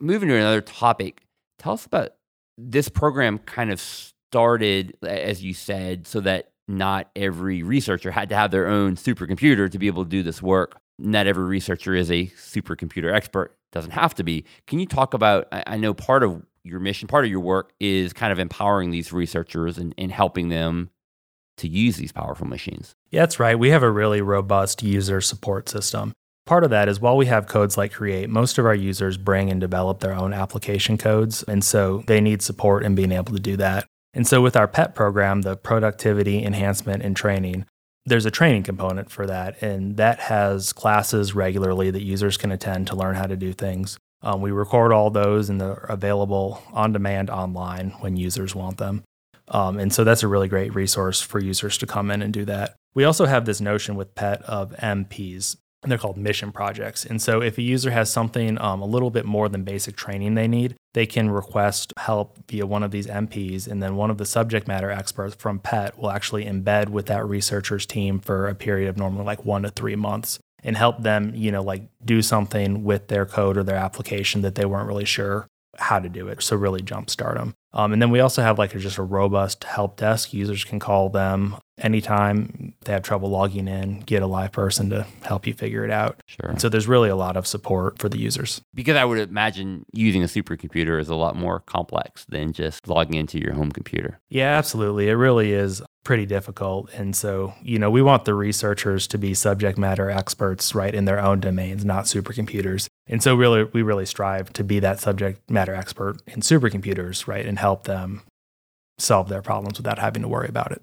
Moving 0.00 0.28
to 0.28 0.36
another 0.36 0.60
topic, 0.60 1.23
tell 1.58 1.72
us 1.72 1.86
about 1.86 2.10
this 2.56 2.88
program 2.88 3.38
kind 3.38 3.70
of 3.70 3.80
started, 3.80 4.96
as 5.02 5.42
you 5.42 5.54
said, 5.54 6.06
so 6.06 6.20
that 6.20 6.50
not 6.66 7.10
every 7.14 7.62
researcher 7.62 8.10
had 8.10 8.28
to 8.30 8.36
have 8.36 8.50
their 8.50 8.66
own 8.66 8.96
supercomputer 8.96 9.70
to 9.70 9.78
be 9.78 9.86
able 9.86 10.04
to 10.04 10.10
do 10.10 10.22
this 10.22 10.42
work. 10.42 10.76
Not 10.98 11.26
every 11.26 11.44
researcher 11.44 11.94
is 11.94 12.10
a 12.10 12.26
supercomputer 12.26 13.12
expert, 13.12 13.56
doesn't 13.72 13.90
have 13.90 14.14
to 14.14 14.24
be. 14.24 14.44
Can 14.66 14.78
you 14.78 14.86
talk 14.86 15.14
about? 15.14 15.48
I 15.52 15.76
know 15.76 15.92
part 15.92 16.22
of 16.22 16.42
your 16.62 16.80
mission, 16.80 17.08
part 17.08 17.24
of 17.24 17.30
your 17.30 17.40
work 17.40 17.72
is 17.80 18.12
kind 18.12 18.32
of 18.32 18.38
empowering 18.38 18.90
these 18.90 19.12
researchers 19.12 19.76
and, 19.76 19.94
and 19.98 20.10
helping 20.10 20.48
them 20.48 20.90
to 21.58 21.68
use 21.68 21.96
these 21.96 22.12
powerful 22.12 22.46
machines. 22.46 22.94
Yeah, 23.10 23.22
that's 23.22 23.38
right. 23.38 23.58
We 23.58 23.70
have 23.70 23.82
a 23.82 23.90
really 23.90 24.22
robust 24.22 24.82
user 24.82 25.20
support 25.20 25.68
system. 25.68 26.12
Part 26.46 26.64
of 26.64 26.70
that 26.70 26.88
is 26.88 27.00
while 27.00 27.16
we 27.16 27.26
have 27.26 27.46
codes 27.46 27.78
like 27.78 27.92
Create, 27.92 28.28
most 28.28 28.58
of 28.58 28.66
our 28.66 28.74
users 28.74 29.16
bring 29.16 29.50
and 29.50 29.60
develop 29.60 30.00
their 30.00 30.14
own 30.14 30.34
application 30.34 30.98
codes. 30.98 31.42
And 31.44 31.64
so 31.64 32.04
they 32.06 32.20
need 32.20 32.42
support 32.42 32.84
in 32.84 32.94
being 32.94 33.12
able 33.12 33.32
to 33.32 33.40
do 33.40 33.56
that. 33.56 33.86
And 34.12 34.26
so 34.26 34.42
with 34.42 34.56
our 34.56 34.68
PET 34.68 34.94
program, 34.94 35.42
the 35.42 35.56
productivity 35.56 36.44
enhancement 36.44 37.02
and 37.02 37.16
training, 37.16 37.64
there's 38.04 38.26
a 38.26 38.30
training 38.30 38.62
component 38.62 39.10
for 39.10 39.26
that. 39.26 39.60
And 39.62 39.96
that 39.96 40.20
has 40.20 40.72
classes 40.72 41.34
regularly 41.34 41.90
that 41.90 42.02
users 42.02 42.36
can 42.36 42.52
attend 42.52 42.86
to 42.88 42.96
learn 42.96 43.14
how 43.14 43.26
to 43.26 43.36
do 43.36 43.54
things. 43.54 43.98
Um, 44.20 44.40
we 44.40 44.50
record 44.50 44.92
all 44.92 45.10
those 45.10 45.48
and 45.48 45.60
they're 45.60 45.86
available 45.88 46.62
on 46.72 46.92
demand 46.92 47.30
online 47.30 47.90
when 48.00 48.16
users 48.16 48.54
want 48.54 48.76
them. 48.76 49.02
Um, 49.48 49.78
and 49.78 49.92
so 49.92 50.04
that's 50.04 50.22
a 50.22 50.28
really 50.28 50.48
great 50.48 50.74
resource 50.74 51.20
for 51.20 51.38
users 51.38 51.76
to 51.78 51.86
come 51.86 52.10
in 52.10 52.22
and 52.22 52.32
do 52.32 52.44
that. 52.44 52.76
We 52.94 53.04
also 53.04 53.26
have 53.26 53.44
this 53.44 53.60
notion 53.60 53.96
with 53.96 54.14
PET 54.14 54.40
of 54.42 54.72
MPs, 54.76 55.56
and 55.84 55.90
they're 55.90 55.98
called 55.98 56.16
mission 56.16 56.50
projects. 56.50 57.04
And 57.04 57.22
so 57.22 57.40
if 57.40 57.58
a 57.58 57.62
user 57.62 57.90
has 57.90 58.10
something 58.10 58.60
um, 58.60 58.82
a 58.82 58.86
little 58.86 59.10
bit 59.10 59.24
more 59.24 59.48
than 59.48 59.62
basic 59.62 59.94
training 59.94 60.34
they 60.34 60.48
need, 60.48 60.74
they 60.94 61.06
can 61.06 61.30
request 61.30 61.92
help 61.98 62.38
via 62.48 62.66
one 62.66 62.82
of 62.82 62.90
these 62.90 63.06
MPs, 63.06 63.68
and 63.68 63.82
then 63.82 63.94
one 63.94 64.10
of 64.10 64.18
the 64.18 64.24
subject 64.24 64.66
matter 64.66 64.90
experts 64.90 65.34
from 65.36 65.58
PET 65.58 65.98
will 65.98 66.10
actually 66.10 66.44
embed 66.44 66.88
with 66.88 67.06
that 67.06 67.26
researcher's 67.26 67.86
team 67.86 68.18
for 68.18 68.48
a 68.48 68.54
period 68.54 68.88
of 68.88 68.96
normally 68.96 69.24
like 69.24 69.44
one 69.44 69.62
to 69.62 69.70
three 69.70 69.96
months 69.96 70.38
and 70.62 70.76
help 70.76 71.02
them, 71.02 71.32
you 71.34 71.52
know, 71.52 71.62
like 71.62 71.82
do 72.04 72.22
something 72.22 72.82
with 72.82 73.08
their 73.08 73.26
code 73.26 73.58
or 73.58 73.62
their 73.62 73.76
application 73.76 74.40
that 74.40 74.54
they 74.54 74.64
weren't 74.64 74.88
really 74.88 75.04
sure 75.04 75.46
how 75.78 75.98
to 75.98 76.08
do 76.08 76.28
it. 76.28 76.42
So 76.42 76.56
really 76.56 76.80
jumpstart 76.80 77.34
them. 77.34 77.54
Um, 77.72 77.92
and 77.92 78.00
then 78.00 78.10
we 78.10 78.20
also 78.20 78.40
have 78.40 78.58
like 78.58 78.74
a, 78.74 78.78
just 78.78 78.98
a 78.98 79.02
robust 79.02 79.64
help 79.64 79.96
desk. 79.96 80.32
Users 80.32 80.64
can 80.64 80.78
call 80.78 81.08
them 81.08 81.56
anytime 81.78 82.74
they 82.84 82.92
have 82.92 83.02
trouble 83.02 83.30
logging 83.30 83.66
in, 83.66 84.00
get 84.00 84.22
a 84.22 84.26
live 84.26 84.52
person 84.52 84.90
to 84.90 85.06
help 85.22 85.46
you 85.46 85.54
figure 85.54 85.84
it 85.84 85.90
out. 85.90 86.20
Sure. 86.26 86.50
And 86.50 86.60
so 86.60 86.68
there's 86.68 86.86
really 86.86 87.08
a 87.08 87.16
lot 87.16 87.36
of 87.36 87.46
support 87.46 87.98
for 87.98 88.08
the 88.08 88.18
users. 88.18 88.60
Because 88.74 88.96
I 88.96 89.04
would 89.04 89.18
imagine 89.18 89.84
using 89.92 90.22
a 90.22 90.26
supercomputer 90.26 91.00
is 91.00 91.08
a 91.08 91.16
lot 91.16 91.34
more 91.34 91.60
complex 91.60 92.24
than 92.26 92.52
just 92.52 92.86
logging 92.86 93.14
into 93.14 93.40
your 93.40 93.54
home 93.54 93.72
computer. 93.72 94.20
Yeah, 94.28 94.56
absolutely. 94.56 95.08
It 95.08 95.14
really 95.14 95.52
is 95.52 95.82
pretty 96.04 96.26
difficult. 96.26 96.90
And 96.92 97.16
so, 97.16 97.54
you 97.62 97.78
know, 97.78 97.90
we 97.90 98.02
want 98.02 98.24
the 98.24 98.34
researchers 98.34 99.06
to 99.08 99.18
be 99.18 99.34
subject 99.34 99.78
matter 99.78 100.10
experts, 100.10 100.74
right, 100.74 100.94
in 100.94 101.06
their 101.06 101.18
own 101.18 101.40
domains, 101.40 101.84
not 101.84 102.04
supercomputers. 102.04 102.86
And 103.06 103.22
so, 103.22 103.34
really, 103.34 103.64
we 103.64 103.82
really 103.82 104.06
strive 104.06 104.52
to 104.52 104.64
be 104.64 104.78
that 104.80 105.00
subject 105.00 105.50
matter 105.50 105.74
expert 105.74 106.18
in 106.26 106.40
supercomputers, 106.40 107.26
right, 107.26 107.44
and 107.44 107.58
help 107.58 107.84
them 107.84 108.22
solve 108.98 109.28
their 109.28 109.42
problems 109.42 109.78
without 109.78 109.98
having 109.98 110.22
to 110.22 110.28
worry 110.28 110.48
about 110.48 110.70
it. 110.70 110.82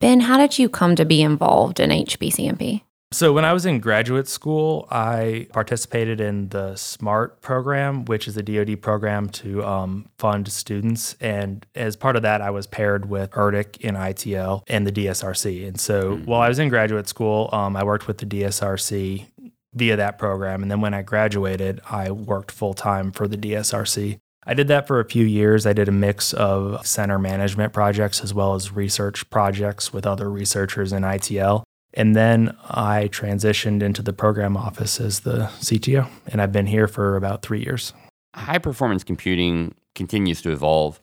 Ben, 0.00 0.20
how 0.20 0.36
did 0.36 0.58
you 0.58 0.68
come 0.68 0.94
to 0.96 1.04
be 1.04 1.22
involved 1.22 1.80
in 1.80 1.90
HPCMP? 1.90 2.82
So, 3.14 3.32
when 3.32 3.44
I 3.44 3.52
was 3.52 3.64
in 3.64 3.78
graduate 3.78 4.26
school, 4.26 4.88
I 4.90 5.46
participated 5.52 6.20
in 6.20 6.48
the 6.48 6.74
SMART 6.74 7.40
program, 7.42 8.04
which 8.06 8.26
is 8.26 8.36
a 8.36 8.42
DoD 8.42 8.82
program 8.82 9.28
to 9.28 9.64
um, 9.64 10.08
fund 10.18 10.48
students. 10.48 11.14
And 11.20 11.64
as 11.76 11.94
part 11.94 12.16
of 12.16 12.22
that, 12.22 12.42
I 12.42 12.50
was 12.50 12.66
paired 12.66 13.08
with 13.08 13.30
ERDC 13.30 13.76
in 13.82 13.94
ITL 13.94 14.64
and 14.66 14.84
the 14.84 14.90
DSRC. 14.90 15.64
And 15.68 15.78
so, 15.78 16.16
mm-hmm. 16.16 16.24
while 16.24 16.40
I 16.40 16.48
was 16.48 16.58
in 16.58 16.68
graduate 16.68 17.06
school, 17.06 17.50
um, 17.52 17.76
I 17.76 17.84
worked 17.84 18.08
with 18.08 18.18
the 18.18 18.26
DSRC 18.26 19.26
via 19.74 19.94
that 19.94 20.18
program. 20.18 20.62
And 20.62 20.68
then 20.68 20.80
when 20.80 20.92
I 20.92 21.02
graduated, 21.02 21.82
I 21.88 22.10
worked 22.10 22.50
full 22.50 22.74
time 22.74 23.12
for 23.12 23.28
the 23.28 23.36
DSRC. 23.36 24.18
I 24.44 24.54
did 24.54 24.66
that 24.66 24.88
for 24.88 24.98
a 24.98 25.04
few 25.04 25.24
years. 25.24 25.66
I 25.66 25.72
did 25.72 25.86
a 25.88 25.92
mix 25.92 26.32
of 26.32 26.84
center 26.84 27.20
management 27.20 27.72
projects 27.72 28.24
as 28.24 28.34
well 28.34 28.54
as 28.54 28.72
research 28.72 29.30
projects 29.30 29.92
with 29.92 30.04
other 30.04 30.28
researchers 30.28 30.92
in 30.92 31.04
ITL. 31.04 31.62
And 31.94 32.14
then 32.14 32.56
I 32.68 33.08
transitioned 33.08 33.82
into 33.82 34.02
the 34.02 34.12
program 34.12 34.56
office 34.56 35.00
as 35.00 35.20
the 35.20 35.50
CTO, 35.60 36.08
and 36.26 36.42
I've 36.42 36.52
been 36.52 36.66
here 36.66 36.88
for 36.88 37.16
about 37.16 37.42
three 37.42 37.62
years. 37.62 37.92
High 38.34 38.58
performance 38.58 39.04
computing 39.04 39.74
continues 39.94 40.42
to 40.42 40.50
evolve. 40.50 41.00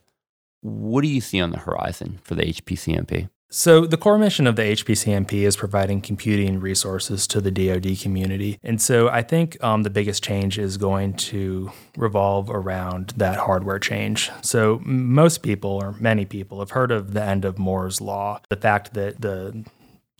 What 0.60 1.00
do 1.00 1.08
you 1.08 1.20
see 1.20 1.40
on 1.40 1.50
the 1.50 1.58
horizon 1.58 2.20
for 2.22 2.34
the 2.34 2.42
HPCMP? 2.42 3.28
So, 3.54 3.84
the 3.84 3.98
core 3.98 4.16
mission 4.16 4.46
of 4.46 4.56
the 4.56 4.62
HPCMP 4.62 5.42
is 5.42 5.58
providing 5.58 6.00
computing 6.00 6.58
resources 6.58 7.26
to 7.26 7.38
the 7.38 7.50
DoD 7.50 7.98
community. 8.00 8.58
And 8.62 8.80
so, 8.80 9.10
I 9.10 9.20
think 9.20 9.62
um, 9.62 9.82
the 9.82 9.90
biggest 9.90 10.24
change 10.24 10.58
is 10.58 10.78
going 10.78 11.12
to 11.14 11.70
revolve 11.94 12.48
around 12.48 13.12
that 13.18 13.36
hardware 13.36 13.78
change. 13.78 14.30
So, 14.40 14.80
most 14.86 15.42
people, 15.42 15.80
or 15.82 15.92
many 16.00 16.24
people, 16.24 16.60
have 16.60 16.70
heard 16.70 16.90
of 16.90 17.12
the 17.12 17.22
end 17.22 17.44
of 17.44 17.58
Moore's 17.58 18.00
Law, 18.00 18.40
the 18.48 18.56
fact 18.56 18.94
that 18.94 19.20
the 19.20 19.66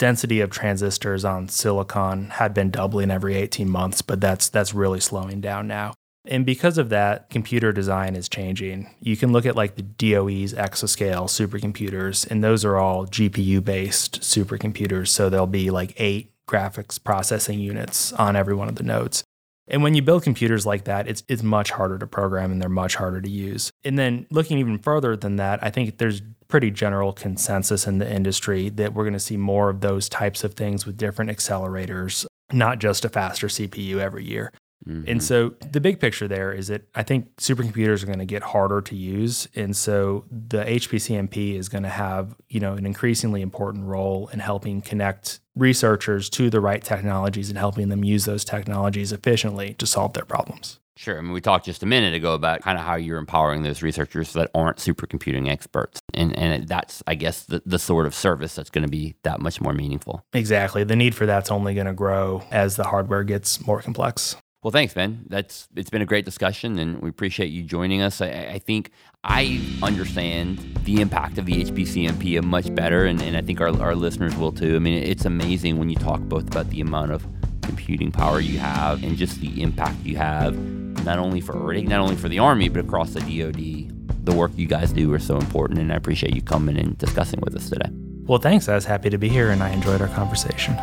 density 0.02 0.40
of 0.40 0.50
transistors 0.50 1.24
on 1.24 1.48
silicon 1.48 2.30
had 2.30 2.52
been 2.52 2.72
doubling 2.72 3.08
every 3.08 3.36
18 3.36 3.70
months, 3.70 4.02
but 4.02 4.20
that's 4.20 4.48
that's 4.48 4.74
really 4.74 4.98
slowing 4.98 5.40
down 5.40 5.68
now. 5.68 5.94
And 6.24 6.44
because 6.44 6.76
of 6.76 6.88
that, 6.88 7.30
computer 7.30 7.72
design 7.72 8.16
is 8.16 8.28
changing. 8.28 8.92
You 8.98 9.16
can 9.16 9.30
look 9.30 9.46
at 9.46 9.54
like 9.54 9.76
the 9.76 9.82
DOE's 9.82 10.54
exascale 10.54 11.28
supercomputers, 11.30 12.28
and 12.28 12.42
those 12.42 12.64
are 12.64 12.78
all 12.78 13.06
GPU 13.06 13.64
based 13.64 14.22
supercomputers. 14.22 15.06
So 15.06 15.30
there'll 15.30 15.46
be 15.46 15.70
like 15.70 15.94
eight 15.98 16.32
graphics 16.48 17.00
processing 17.02 17.60
units 17.60 18.12
on 18.14 18.34
every 18.34 18.56
one 18.56 18.68
of 18.68 18.74
the 18.74 18.82
nodes. 18.82 19.22
And 19.68 19.82
when 19.82 19.94
you 19.94 20.02
build 20.02 20.22
computers 20.22 20.66
like 20.66 20.84
that, 20.84 21.08
it's, 21.08 21.22
it's 21.28 21.42
much 21.42 21.70
harder 21.70 21.98
to 21.98 22.06
program 22.06 22.50
and 22.50 22.60
they're 22.60 22.68
much 22.68 22.96
harder 22.96 23.20
to 23.20 23.30
use. 23.30 23.72
And 23.84 23.98
then 23.98 24.26
looking 24.30 24.58
even 24.58 24.78
further 24.78 25.16
than 25.16 25.36
that, 25.36 25.62
I 25.62 25.70
think 25.70 25.98
there's 25.98 26.20
pretty 26.48 26.70
general 26.70 27.12
consensus 27.12 27.86
in 27.86 27.98
the 27.98 28.10
industry 28.10 28.68
that 28.70 28.92
we're 28.92 29.04
going 29.04 29.12
to 29.14 29.20
see 29.20 29.36
more 29.36 29.70
of 29.70 29.80
those 29.80 30.08
types 30.08 30.44
of 30.44 30.54
things 30.54 30.84
with 30.84 30.96
different 30.96 31.30
accelerators, 31.30 32.26
not 32.52 32.78
just 32.78 33.04
a 33.04 33.08
faster 33.08 33.46
CPU 33.46 33.98
every 33.98 34.24
year. 34.24 34.52
Mm-hmm. 34.86 35.08
And 35.08 35.22
so 35.22 35.54
the 35.70 35.80
big 35.80 36.00
picture 36.00 36.26
there 36.26 36.52
is 36.52 36.66
that 36.68 36.82
I 36.94 37.02
think 37.02 37.36
supercomputers 37.36 38.02
are 38.02 38.06
going 38.06 38.18
to 38.18 38.24
get 38.24 38.42
harder 38.42 38.80
to 38.82 38.96
use. 38.96 39.48
And 39.54 39.76
so 39.76 40.24
the 40.30 40.64
HPCMP 40.64 41.56
is 41.56 41.68
going 41.68 41.84
to 41.84 41.88
have, 41.88 42.34
you 42.48 42.60
know, 42.60 42.74
an 42.74 42.84
increasingly 42.84 43.42
important 43.42 43.84
role 43.84 44.28
in 44.32 44.40
helping 44.40 44.80
connect 44.80 45.40
researchers 45.56 46.30
to 46.30 46.50
the 46.50 46.60
right 46.60 46.82
technologies 46.82 47.48
and 47.48 47.58
helping 47.58 47.88
them 47.88 48.04
use 48.04 48.24
those 48.24 48.44
technologies 48.44 49.12
efficiently 49.12 49.74
to 49.74 49.86
solve 49.86 50.12
their 50.14 50.24
problems. 50.24 50.78
Sure. 50.96 51.18
I 51.18 51.22
mean, 51.22 51.32
we 51.32 51.40
talked 51.40 51.64
just 51.64 51.82
a 51.82 51.86
minute 51.86 52.14
ago 52.14 52.34
about 52.34 52.60
kind 52.60 52.78
of 52.78 52.84
how 52.84 52.96
you're 52.96 53.18
empowering 53.18 53.62
those 53.62 53.82
researchers 53.82 54.34
that 54.34 54.50
aren't 54.54 54.76
supercomputing 54.76 55.48
experts. 55.48 56.00
And, 56.12 56.38
and 56.38 56.68
that's, 56.68 57.02
I 57.06 57.14
guess, 57.14 57.44
the, 57.44 57.62
the 57.64 57.78
sort 57.78 58.06
of 58.06 58.14
service 58.14 58.54
that's 58.54 58.70
going 58.70 58.84
to 58.84 58.90
be 58.90 59.16
that 59.22 59.40
much 59.40 59.60
more 59.60 59.72
meaningful. 59.72 60.24
Exactly. 60.34 60.84
The 60.84 60.94
need 60.94 61.14
for 61.14 61.24
that's 61.26 61.50
only 61.50 61.74
going 61.74 61.86
to 61.86 61.94
grow 61.94 62.42
as 62.50 62.76
the 62.76 62.84
hardware 62.84 63.24
gets 63.24 63.66
more 63.66 63.80
complex. 63.80 64.36
Well, 64.62 64.70
thanks, 64.70 64.94
Ben. 64.94 65.24
That's 65.28 65.66
it's 65.74 65.90
been 65.90 66.02
a 66.02 66.06
great 66.06 66.24
discussion, 66.24 66.78
and 66.78 67.02
we 67.02 67.08
appreciate 67.08 67.48
you 67.48 67.64
joining 67.64 68.00
us. 68.00 68.20
I, 68.20 68.28
I 68.52 68.58
think 68.60 68.92
I 69.24 69.60
understand 69.82 70.58
the 70.84 71.00
impact 71.00 71.36
of 71.38 71.46
the 71.46 71.64
HPCMP 71.64 72.40
much 72.44 72.72
better, 72.72 73.06
and, 73.06 73.20
and 73.20 73.36
I 73.36 73.42
think 73.42 73.60
our, 73.60 73.76
our 73.82 73.96
listeners 73.96 74.36
will 74.36 74.52
too. 74.52 74.76
I 74.76 74.78
mean, 74.78 75.02
it's 75.02 75.24
amazing 75.24 75.78
when 75.78 75.90
you 75.90 75.96
talk 75.96 76.20
both 76.20 76.46
about 76.46 76.70
the 76.70 76.80
amount 76.80 77.10
of 77.10 77.26
computing 77.62 78.12
power 78.12 78.38
you 78.38 78.60
have 78.60 79.02
and 79.02 79.16
just 79.16 79.40
the 79.40 79.62
impact 79.62 79.96
you 80.04 80.16
have, 80.16 80.56
not 81.04 81.18
only 81.18 81.40
for 81.40 81.54
not 81.54 82.00
only 82.00 82.14
for 82.14 82.28
the 82.28 82.38
Army, 82.38 82.68
but 82.68 82.84
across 82.84 83.14
the 83.14 83.20
DoD. 83.20 84.24
The 84.24 84.32
work 84.32 84.52
you 84.54 84.68
guys 84.68 84.92
do 84.92 85.12
are 85.12 85.18
so 85.18 85.38
important, 85.38 85.80
and 85.80 85.92
I 85.92 85.96
appreciate 85.96 86.36
you 86.36 86.42
coming 86.42 86.78
and 86.78 86.96
discussing 86.98 87.40
with 87.40 87.56
us 87.56 87.68
today. 87.68 87.90
Well, 88.26 88.38
thanks. 88.38 88.68
I 88.68 88.76
was 88.76 88.84
happy 88.84 89.10
to 89.10 89.18
be 89.18 89.28
here, 89.28 89.50
and 89.50 89.60
I 89.60 89.70
enjoyed 89.70 90.00
our 90.00 90.06
conversation. 90.08 90.76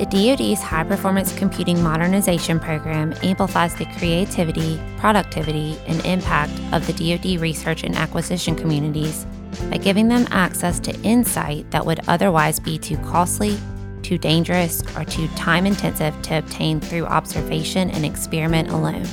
The 0.00 0.06
DoD's 0.06 0.62
High 0.62 0.84
Performance 0.84 1.36
Computing 1.36 1.82
Modernization 1.82 2.58
Program 2.58 3.12
amplifies 3.22 3.74
the 3.74 3.84
creativity, 3.98 4.80
productivity, 4.96 5.78
and 5.86 6.02
impact 6.06 6.52
of 6.72 6.86
the 6.86 6.94
DoD 6.94 7.38
research 7.38 7.84
and 7.84 7.94
acquisition 7.94 8.56
communities 8.56 9.26
by 9.68 9.76
giving 9.76 10.08
them 10.08 10.26
access 10.30 10.80
to 10.80 11.00
insight 11.02 11.70
that 11.70 11.84
would 11.84 12.00
otherwise 12.08 12.58
be 12.58 12.78
too 12.78 12.96
costly, 12.98 13.58
too 14.02 14.16
dangerous, 14.16 14.82
or 14.96 15.04
too 15.04 15.28
time 15.36 15.66
intensive 15.66 16.20
to 16.22 16.38
obtain 16.38 16.80
through 16.80 17.04
observation 17.04 17.90
and 17.90 18.06
experiment 18.06 18.70
alone. 18.70 19.06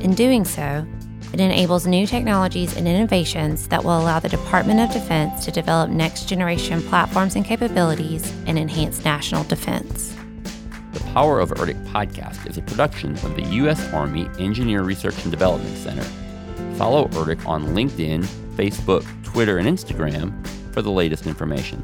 In 0.00 0.14
doing 0.14 0.44
so, 0.44 0.86
it 1.32 1.38
enables 1.38 1.86
new 1.86 2.06
technologies 2.06 2.76
and 2.76 2.88
innovations 2.88 3.68
that 3.68 3.84
will 3.84 4.00
allow 4.00 4.18
the 4.18 4.28
Department 4.28 4.80
of 4.80 4.92
Defense 4.92 5.44
to 5.44 5.52
develop 5.52 5.88
next 5.88 6.28
generation 6.28 6.82
platforms 6.82 7.36
and 7.36 7.44
capabilities 7.44 8.34
and 8.46 8.58
enhance 8.58 9.04
national 9.04 9.44
defense. 9.44 10.16
The 10.92 10.98
Power 11.14 11.38
of 11.38 11.50
ERDC 11.50 11.86
podcast 11.86 12.48
is 12.48 12.58
a 12.58 12.62
production 12.62 13.12
of 13.18 13.36
the 13.36 13.42
U.S. 13.42 13.80
Army 13.92 14.28
Engineer 14.40 14.82
Research 14.82 15.22
and 15.22 15.30
Development 15.30 15.76
Center. 15.78 16.02
Follow 16.76 17.06
ERDC 17.06 17.46
on 17.46 17.66
LinkedIn, 17.76 18.24
Facebook, 18.56 19.06
Twitter, 19.22 19.58
and 19.58 19.68
Instagram 19.68 20.44
for 20.72 20.82
the 20.82 20.90
latest 20.90 21.26
information. 21.26 21.80